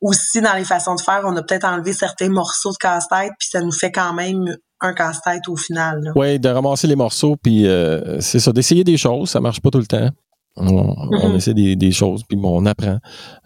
aussi 0.01 0.41
dans 0.41 0.53
les 0.53 0.65
façons 0.65 0.95
de 0.95 1.01
faire, 1.01 1.21
on 1.25 1.35
a 1.35 1.43
peut-être 1.43 1.65
enlevé 1.65 1.93
certains 1.93 2.29
morceaux 2.29 2.71
de 2.71 2.77
casse-tête, 2.77 3.31
puis 3.39 3.49
ça 3.51 3.61
nous 3.61 3.71
fait 3.71 3.91
quand 3.91 4.13
même 4.13 4.55
un 4.81 4.93
casse-tête 4.93 5.47
au 5.47 5.55
final. 5.55 6.11
Oui, 6.15 6.39
de 6.39 6.49
ramasser 6.49 6.87
les 6.87 6.95
morceaux, 6.95 7.35
puis 7.41 7.67
euh, 7.67 8.19
c'est 8.19 8.39
ça, 8.39 8.51
d'essayer 8.51 8.83
des 8.83 8.97
choses, 8.97 9.29
ça 9.29 9.39
marche 9.39 9.61
pas 9.61 9.69
tout 9.69 9.79
le 9.79 9.87
temps. 9.87 10.09
On, 10.57 10.93
mm-hmm. 10.93 11.35
essaie 11.35 11.53
des, 11.53 11.91
choses, 11.91 12.23
puis 12.23 12.37
bon, 12.37 12.61
on 12.61 12.65
apprend. 12.65 12.99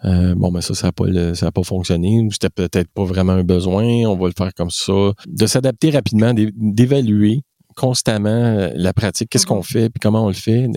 Euh, 0.04 0.34
bon, 0.34 0.50
mais 0.50 0.60
ça, 0.60 0.74
ça 0.74 0.88
n'a 0.88 0.92
pas, 0.92 1.06
ça 1.34 1.50
pas 1.50 1.62
fonctionné. 1.62 2.28
C'était 2.30 2.50
peut-être 2.50 2.88
pas 2.92 3.04
vraiment 3.04 3.32
un 3.32 3.42
besoin. 3.42 3.84
On 4.06 4.16
va 4.16 4.28
le 4.28 4.34
faire 4.36 4.54
comme 4.54 4.70
ça. 4.70 5.12
De 5.26 5.46
s'adapter 5.46 5.90
rapidement, 5.90 6.32
d'évaluer 6.34 7.42
constamment 7.76 8.28
euh, 8.28 8.70
la 8.74 8.92
pratique, 8.92 9.30
qu'est-ce 9.30 9.46
qu'on 9.46 9.60
mm-hmm. 9.60 9.64
fait, 9.64 9.90
puis 9.90 10.00
comment 10.00 10.24
on 10.24 10.28
le 10.28 10.34
fait, 10.34 10.68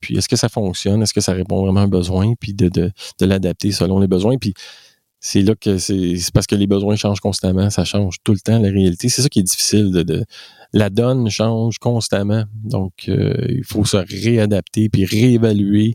puis 0.00 0.16
est-ce 0.16 0.28
que 0.28 0.36
ça 0.36 0.48
fonctionne, 0.48 1.02
est-ce 1.02 1.14
que 1.14 1.20
ça 1.20 1.32
répond 1.32 1.62
vraiment 1.62 1.80
à 1.80 1.84
un 1.84 1.88
besoin, 1.88 2.34
puis 2.38 2.54
de, 2.54 2.68
de, 2.68 2.92
de 3.18 3.26
l'adapter 3.26 3.72
selon 3.72 3.98
les 3.98 4.06
besoins. 4.06 4.36
Puis 4.36 4.54
c'est 5.24 5.42
là 5.42 5.54
que 5.54 5.78
c'est 5.78 6.16
parce 6.34 6.48
que 6.48 6.56
les 6.56 6.66
besoins 6.66 6.96
changent 6.96 7.20
constamment, 7.20 7.70
ça 7.70 7.84
change 7.84 8.16
tout 8.24 8.32
le 8.32 8.40
temps 8.40 8.58
la 8.58 8.70
réalité. 8.70 9.08
C'est 9.08 9.22
ça 9.22 9.28
qui 9.28 9.38
est 9.38 9.44
difficile 9.44 9.92
de, 9.92 10.24
la 10.72 10.90
donne 10.90 11.30
change 11.30 11.78
constamment. 11.78 12.44
Donc 12.64 13.04
euh, 13.08 13.32
il 13.48 13.64
faut 13.64 13.84
se 13.84 13.96
réadapter 13.96 14.88
puis 14.88 15.04
réévaluer 15.04 15.94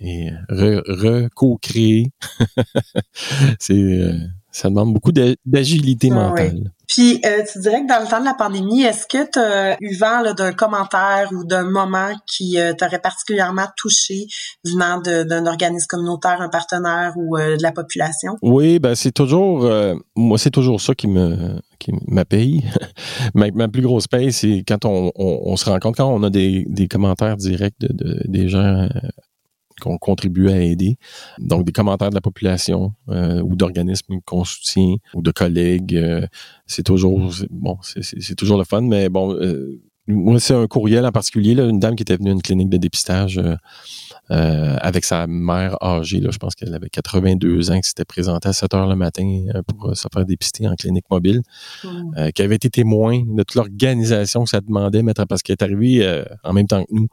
et 0.00 0.30
re-co-créer. 0.48 2.12
c'est 3.60 3.74
euh, 3.74 4.16
ça 4.50 4.70
demande 4.70 4.94
beaucoup 4.94 5.12
d'agilité 5.12 6.08
ah 6.10 6.14
mentale. 6.14 6.72
Puis, 6.92 7.22
euh, 7.24 7.42
tu 7.50 7.58
dirais 7.60 7.82
que 7.82 7.88
dans 7.88 8.02
le 8.02 8.06
temps 8.06 8.20
de 8.20 8.26
la 8.26 8.34
pandémie, 8.34 8.82
est-ce 8.82 9.06
que 9.06 9.30
tu 9.30 9.38
as 9.38 9.78
eu 9.80 9.96
vent 9.96 10.34
d'un 10.34 10.52
commentaire 10.52 11.30
ou 11.32 11.42
d'un 11.42 11.62
moment 11.62 12.10
qui 12.26 12.58
euh, 12.58 12.74
t'aurait 12.74 12.98
particulièrement 12.98 13.64
touché 13.78 14.26
venant 14.62 15.00
d'un 15.00 15.46
organisme 15.46 15.86
communautaire, 15.88 16.42
un 16.42 16.50
partenaire 16.50 17.14
ou 17.16 17.38
euh, 17.38 17.56
de 17.56 17.62
la 17.62 17.72
population? 17.72 18.36
Oui, 18.42 18.78
ben 18.78 18.94
c'est 18.94 19.10
toujours, 19.12 19.66
moi 20.16 20.36
c'est 20.36 20.50
toujours 20.50 20.82
ça 20.82 20.94
qui 20.94 21.08
me 21.08 21.58
qui 21.78 21.92
m'appelle. 22.08 22.60
ma, 23.34 23.50
ma 23.52 23.68
plus 23.68 23.82
grosse 23.82 24.06
paye, 24.06 24.30
c'est 24.30 24.62
quand 24.68 24.84
on, 24.84 25.12
on, 25.16 25.56
se 25.56 25.64
rend 25.70 25.78
compte, 25.78 25.96
quand 25.96 26.12
on 26.12 26.22
a 26.22 26.28
des, 26.30 26.64
des 26.68 26.88
commentaires 26.88 27.38
directs 27.38 27.80
de, 27.80 27.88
de 27.92 28.20
des 28.26 28.48
gens 28.48 28.86
qu'on 29.82 29.98
contribue 29.98 30.48
à 30.48 30.60
aider. 30.60 30.96
Donc, 31.38 31.64
des 31.64 31.72
commentaires 31.72 32.10
de 32.10 32.14
la 32.14 32.20
population 32.20 32.92
euh, 33.08 33.42
ou 33.42 33.56
d'organismes 33.56 34.20
qu'on 34.24 34.44
soutient 34.44 34.96
ou 35.14 35.22
de 35.22 35.30
collègues, 35.32 35.96
euh, 35.96 36.26
c'est 36.66 36.84
toujours 36.84 37.32
bon, 37.50 37.78
c'est 37.82 38.36
toujours 38.36 38.58
le 38.58 38.64
fun. 38.64 38.82
Mais 38.82 39.08
bon, 39.08 39.34
euh, 39.34 39.82
moi, 40.12 40.40
c'est 40.40 40.54
un 40.54 40.66
courriel 40.66 41.04
en 41.04 41.12
particulier, 41.12 41.54
là, 41.54 41.64
une 41.64 41.78
dame 41.78 41.96
qui 41.96 42.02
était 42.02 42.16
venue 42.16 42.30
à 42.30 42.32
une 42.32 42.42
clinique 42.42 42.70
de 42.70 42.76
dépistage 42.76 43.40
avec 44.28 45.04
sa 45.04 45.26
mère 45.26 45.76
âgée. 45.82 46.20
Là, 46.20 46.30
je 46.32 46.38
pense 46.38 46.54
qu'elle 46.54 46.74
avait 46.74 46.88
82 46.88 47.70
ans, 47.70 47.80
qui 47.80 47.88
s'était 47.88 48.06
présentée 48.06 48.48
à 48.48 48.52
7 48.54 48.72
heures 48.72 48.88
le 48.88 48.96
matin 48.96 49.44
pour 49.66 49.94
se 49.94 50.08
faire 50.12 50.24
dépister 50.24 50.66
en 50.66 50.74
clinique 50.74 51.04
mobile, 51.10 51.42
mmh. 51.84 52.30
qui 52.34 52.40
avait 52.40 52.56
été 52.56 52.70
témoin 52.70 53.22
de 53.26 53.42
toute 53.42 53.56
l'organisation 53.56 54.44
que 54.44 54.50
ça 54.50 54.60
demandait, 54.60 55.02
mettre 55.02 55.26
parce 55.26 55.42
qu'elle 55.42 55.56
est 55.60 55.62
arrivée 55.62 56.24
en 56.44 56.54
même 56.54 56.66
temps 56.66 56.82
que 56.82 56.94
nous 56.94 57.08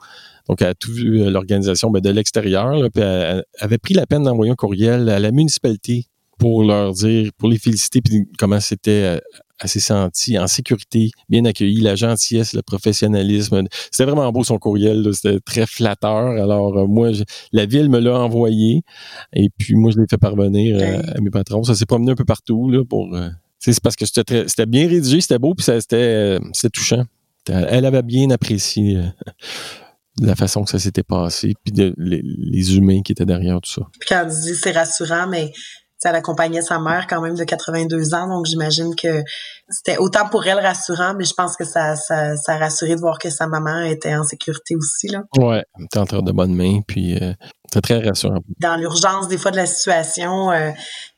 donc, 0.49 0.63
elle 0.63 0.69
a 0.69 0.73
tout 0.73 0.91
vu 0.91 1.21
euh, 1.21 1.29
l'organisation 1.29 1.91
ben, 1.91 2.01
de 2.01 2.09
l'extérieur, 2.09 2.73
puis 2.91 3.03
elle, 3.03 3.43
avait 3.59 3.77
pris 3.77 3.93
la 3.93 4.07
peine 4.07 4.23
d'envoyer 4.23 4.51
un 4.51 4.55
courriel 4.55 5.07
à 5.09 5.19
la 5.19 5.31
municipalité 5.31 6.07
pour 6.39 6.63
leur 6.63 6.93
dire, 6.93 7.32
pour 7.38 7.49
les 7.49 7.60
féliciter, 7.60 8.02
puis 8.02 8.25
comment 8.39 8.60
c'était 8.60 9.19
assez 9.60 9.80
euh, 9.80 9.82
senti 9.82 10.39
en 10.39 10.47
sécurité, 10.47 11.12
bien 11.28 11.43
accueilli, 11.45 11.82
la 11.82 11.95
gentillesse, 11.95 12.54
le 12.54 12.62
professionnalisme. 12.62 13.63
C'était 13.91 14.06
vraiment 14.06 14.32
beau 14.32 14.43
son 14.43 14.58
courriel, 14.58 15.08
c'était 15.13 15.39
très 15.41 15.65
flatteur. 15.65 16.41
Alors 16.41 16.78
euh, 16.78 16.88
moi, 16.88 17.12
la 17.52 17.65
ville 17.65 17.89
me 17.89 17.99
l'a 17.99 18.17
envoyé 18.17 18.82
et 19.34 19.49
puis 19.58 19.75
moi 19.75 19.91
je 19.91 19.99
l'ai 19.99 20.08
fait 20.10 20.17
parvenir 20.17 20.82
à 21.15 21.19
mes 21.19 21.30
patrons. 21.30 21.63
Ça 21.63 21.75
s'est 21.75 21.86
promené 21.86 22.13
un 22.13 22.15
peu 22.15 22.25
partout 22.25 22.69
là 22.69 22.84
pour. 22.86 23.13
c'est 23.60 23.80
parce 23.82 23.97
que 23.97 24.06
c'était 24.06 24.65
bien 24.65 24.88
rédigé, 24.88 25.19
c'était 25.21 25.39
beau 25.39 25.54
puis 25.54 25.65
c'était 25.65 26.39
touchant. 26.73 27.04
Elle 27.47 27.86
avait 27.86 28.04
bien 28.04 28.30
apprécié 28.30 28.97
la 30.21 30.36
façon 30.36 30.63
que 30.63 30.69
ça 30.69 30.80
s'était 30.80 31.04
passé, 31.04 31.54
puis 31.63 31.73
de, 31.73 31.93
les, 31.97 32.75
humains 32.75 33.02
qui 33.02 33.12
étaient 33.12 33.25
derrière 33.25 33.60
tout 33.62 33.71
ça. 33.71 33.82
Puis 33.99 34.08
quand 34.10 34.21
elle 34.23 34.30
dit 34.30 34.56
c'est 34.56 34.71
rassurant, 34.71 35.28
mais 35.28 35.52
elle 36.05 36.15
accompagnait 36.15 36.62
sa 36.62 36.79
mère 36.79 37.07
quand 37.07 37.21
même 37.21 37.35
de 37.35 37.43
82 37.43 38.13
ans, 38.13 38.27
donc 38.27 38.45
j'imagine 38.45 38.95
que 38.95 39.23
c'était 39.69 39.97
autant 39.97 40.27
pour 40.29 40.45
elle 40.47 40.59
rassurant, 40.59 41.13
mais 41.13 41.25
je 41.25 41.33
pense 41.33 41.55
que 41.55 41.65
ça, 41.65 41.95
ça, 41.95 42.35
ça 42.38 42.53
a 42.53 42.57
rassuré 42.57 42.95
de 42.95 43.01
voir 43.01 43.19
que 43.19 43.29
sa 43.29 43.47
maman 43.47 43.81
était 43.81 44.15
en 44.15 44.23
sécurité 44.23 44.75
aussi. 44.75 45.07
Là. 45.07 45.23
Ouais, 45.38 45.63
était 45.79 45.99
en 45.99 46.05
de 46.21 46.31
bonnes 46.31 46.55
mains, 46.55 46.79
puis 46.88 47.15
euh, 47.21 47.33
c'est 47.71 47.81
très 47.81 47.99
rassurant. 47.99 48.39
Dans 48.59 48.77
l'urgence, 48.77 49.27
des 49.27 49.38
fois, 49.38 49.51
de 49.51 49.57
la 49.57 49.65
situation, 49.65 50.51
euh, 50.51 50.71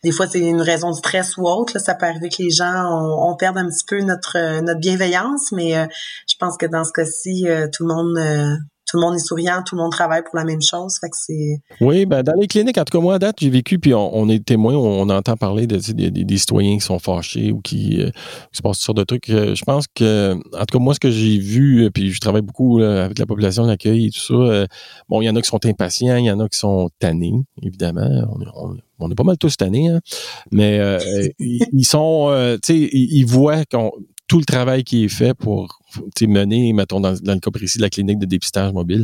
des 0.04 0.12
fois, 0.12 0.28
c'est 0.28 0.39
une 0.39 0.62
raison 0.62 0.89
de 0.89 0.96
stress 0.96 1.38
ou 1.38 1.48
autre. 1.48 1.80
ça 1.80 1.96
peut 1.96 2.06
arriver 2.06 2.30
que 2.30 2.44
les 2.44 2.50
gens, 2.50 2.89
on, 2.89 3.36
perde 3.36 3.58
un 3.58 3.67
petit 3.67 3.86
peu 3.88 4.02
notre, 4.02 4.62
notre 4.62 4.80
bienveillance, 4.80 5.52
mais 5.52 5.78
euh, 5.78 5.86
je 6.28 6.36
pense 6.39 6.58
que 6.58 6.65
dans 6.65 6.84
ce 6.84 6.91
cas-ci, 6.91 7.46
tout 7.72 7.88
le 7.88 7.94
monde 7.94 8.62
tout 8.92 8.98
le 8.98 9.06
monde 9.06 9.16
est 9.16 9.26
souriant, 9.26 9.64
tout 9.66 9.76
le 9.76 9.82
monde 9.82 9.92
travaille 9.92 10.22
pour 10.22 10.36
la 10.36 10.44
même 10.44 10.62
chose. 10.62 10.98
Fait 11.00 11.10
que 11.10 11.16
c'est. 11.16 11.62
Oui, 11.80 12.06
ben 12.06 12.24
dans 12.24 12.34
les 12.34 12.48
cliniques, 12.48 12.78
en 12.78 12.84
tout 12.84 12.98
cas 12.98 13.02
moi 13.02 13.16
à 13.16 13.20
date, 13.20 13.38
j'ai 13.40 13.50
vécu, 13.50 13.80
puis 13.80 13.94
on, 13.94 14.28
est 14.28 14.44
témoin, 14.44 14.74
on, 14.76 15.10
entend 15.10 15.38
parler 15.38 15.66
de, 15.66 15.78
des, 15.78 16.38
citoyens 16.38 16.76
qui 16.76 16.82
sont 16.82 17.00
fâchés 17.00 17.54
ou 17.54 17.62
qui, 17.62 18.02
euh, 18.02 18.10
se 18.52 18.62
passent 18.62 18.80
toutes 18.80 18.86
sortes 18.86 18.98
de 18.98 19.04
trucs. 19.06 19.30
Euh, 19.30 19.56
je 19.56 19.64
pense 19.64 19.86
que, 19.88 20.34
en 20.34 20.66
tout 20.66 20.78
cas 20.78 20.80
moi, 20.80 20.94
ce 20.94 21.00
que 21.00 21.10
j'ai 21.10 21.38
vu, 21.38 21.86
euh, 21.86 21.90
puis 21.90 22.12
je 22.12 22.20
travaille 22.20 22.42
beaucoup 22.42 22.82
avec 22.82 23.18
la 23.18 23.26
population 23.26 23.66
d'accueil 23.66 24.08
et 24.08 24.10
tout 24.10 24.20
ça. 24.20 24.66
bon, 25.08 25.22
il 25.22 25.26
y 25.26 25.30
en 25.30 25.36
a 25.38 25.42
qui 25.42 25.48
sont 25.48 25.66
impatients, 25.66 26.18
il 26.18 26.26
y 26.26 26.32
en 26.32 26.40
a 26.42 26.50
qui 26.50 26.60
sont 26.60 26.90
tannés, 27.00 27.34
évidemment. 27.62 28.10
On, 29.00 29.10
est 29.10 29.16
pas 29.16 29.24
mal 29.24 29.38
tous 29.38 29.56
tannés, 29.56 29.88
hein. 29.88 30.00
mais 30.52 30.80
ils, 31.40 31.86
sont, 31.86 32.58
tu 32.62 32.74
sais, 32.74 32.90
ils, 32.92 33.26
voient 33.26 33.64
qu'on 33.66 33.92
tout 34.32 34.39
le 34.39 34.46
travail 34.46 34.86
qui 34.86 35.04
est 35.04 35.10
fait 35.10 35.34
pour 35.34 35.82
mener, 36.22 36.72
mettons, 36.72 37.02
dans, 37.02 37.12
le 37.12 37.39
cas 37.41 37.52
précis 37.52 37.80
de 37.80 37.84
la 37.84 37.89
clinique 37.89 38.17
de 38.17 38.26
dépistage 38.26 38.72
mobile, 38.72 39.04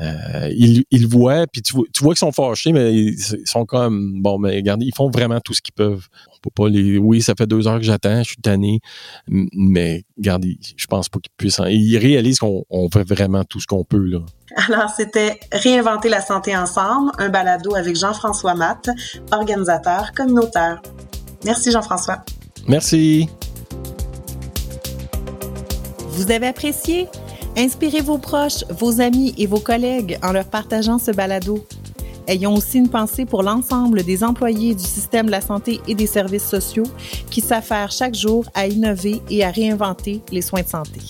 euh, 0.00 0.48
ils, 0.50 0.84
ils 0.90 1.06
voient, 1.06 1.46
puis 1.46 1.60
tu, 1.60 1.74
tu 1.92 2.02
vois 2.02 2.14
qu'ils 2.14 2.20
sont 2.20 2.32
fâchés, 2.32 2.72
mais 2.72 2.94
ils, 2.94 3.18
sont 3.44 3.66
comme, 3.66 4.22
bon, 4.22 4.38
mais 4.38 4.56
regardez, 4.56 4.86
ils 4.86 4.94
font 4.94 5.10
vraiment 5.10 5.40
tout 5.40 5.52
ce 5.52 5.60
qu'ils 5.60 5.74
peuvent. 5.74 6.08
On 6.28 6.38
peut 6.40 6.50
pas 6.54 6.70
les, 6.70 6.96
oui, 6.96 7.20
ça 7.20 7.34
fait 7.36 7.46
deux 7.46 7.68
heures 7.68 7.80
que 7.80 7.84
j'attends, 7.84 8.22
je 8.22 8.28
suis 8.28 8.36
tanné, 8.38 8.80
mais 9.28 10.04
regardez, 10.16 10.58
je 10.74 10.86
pense 10.86 11.10
pas 11.10 11.18
qu'ils 11.18 11.32
puissent, 11.36 11.60
ils 11.68 11.98
réalisent 11.98 12.38
qu'on 12.38 12.88
fait 12.90 13.06
vraiment 13.06 13.44
tout 13.44 13.60
ce 13.60 13.66
qu'on 13.66 13.84
peut, 13.84 14.06
là. 14.06 14.20
Alors, 14.68 14.88
c'était 14.88 15.38
Réinventer 15.52 16.08
la 16.08 16.22
santé 16.22 16.56
ensemble, 16.56 17.10
un 17.18 17.28
balado 17.28 17.74
avec 17.74 17.94
Jean-François 17.94 18.54
Matt, 18.54 18.88
organisateur 19.32 20.12
communautaire. 20.16 20.80
Merci 21.44 21.72
Jean-François. 21.72 22.24
Merci. 22.66 23.28
Vous 26.12 26.30
avez 26.30 26.48
apprécié? 26.48 27.08
Inspirez 27.56 28.02
vos 28.02 28.18
proches, 28.18 28.64
vos 28.68 29.00
amis 29.00 29.34
et 29.38 29.46
vos 29.46 29.60
collègues 29.60 30.18
en 30.22 30.32
leur 30.32 30.44
partageant 30.44 30.98
ce 30.98 31.10
balado. 31.10 31.64
Ayons 32.26 32.54
aussi 32.54 32.78
une 32.78 32.90
pensée 32.90 33.24
pour 33.24 33.42
l'ensemble 33.42 34.02
des 34.02 34.22
employés 34.22 34.74
du 34.74 34.84
système 34.84 35.26
de 35.26 35.30
la 35.30 35.40
santé 35.40 35.80
et 35.88 35.94
des 35.94 36.06
services 36.06 36.46
sociaux 36.46 36.86
qui 37.30 37.40
s'affairent 37.40 37.90
chaque 37.90 38.14
jour 38.14 38.44
à 38.54 38.66
innover 38.66 39.22
et 39.30 39.42
à 39.42 39.50
réinventer 39.50 40.20
les 40.30 40.42
soins 40.42 40.60
de 40.60 40.68
santé. 40.68 41.00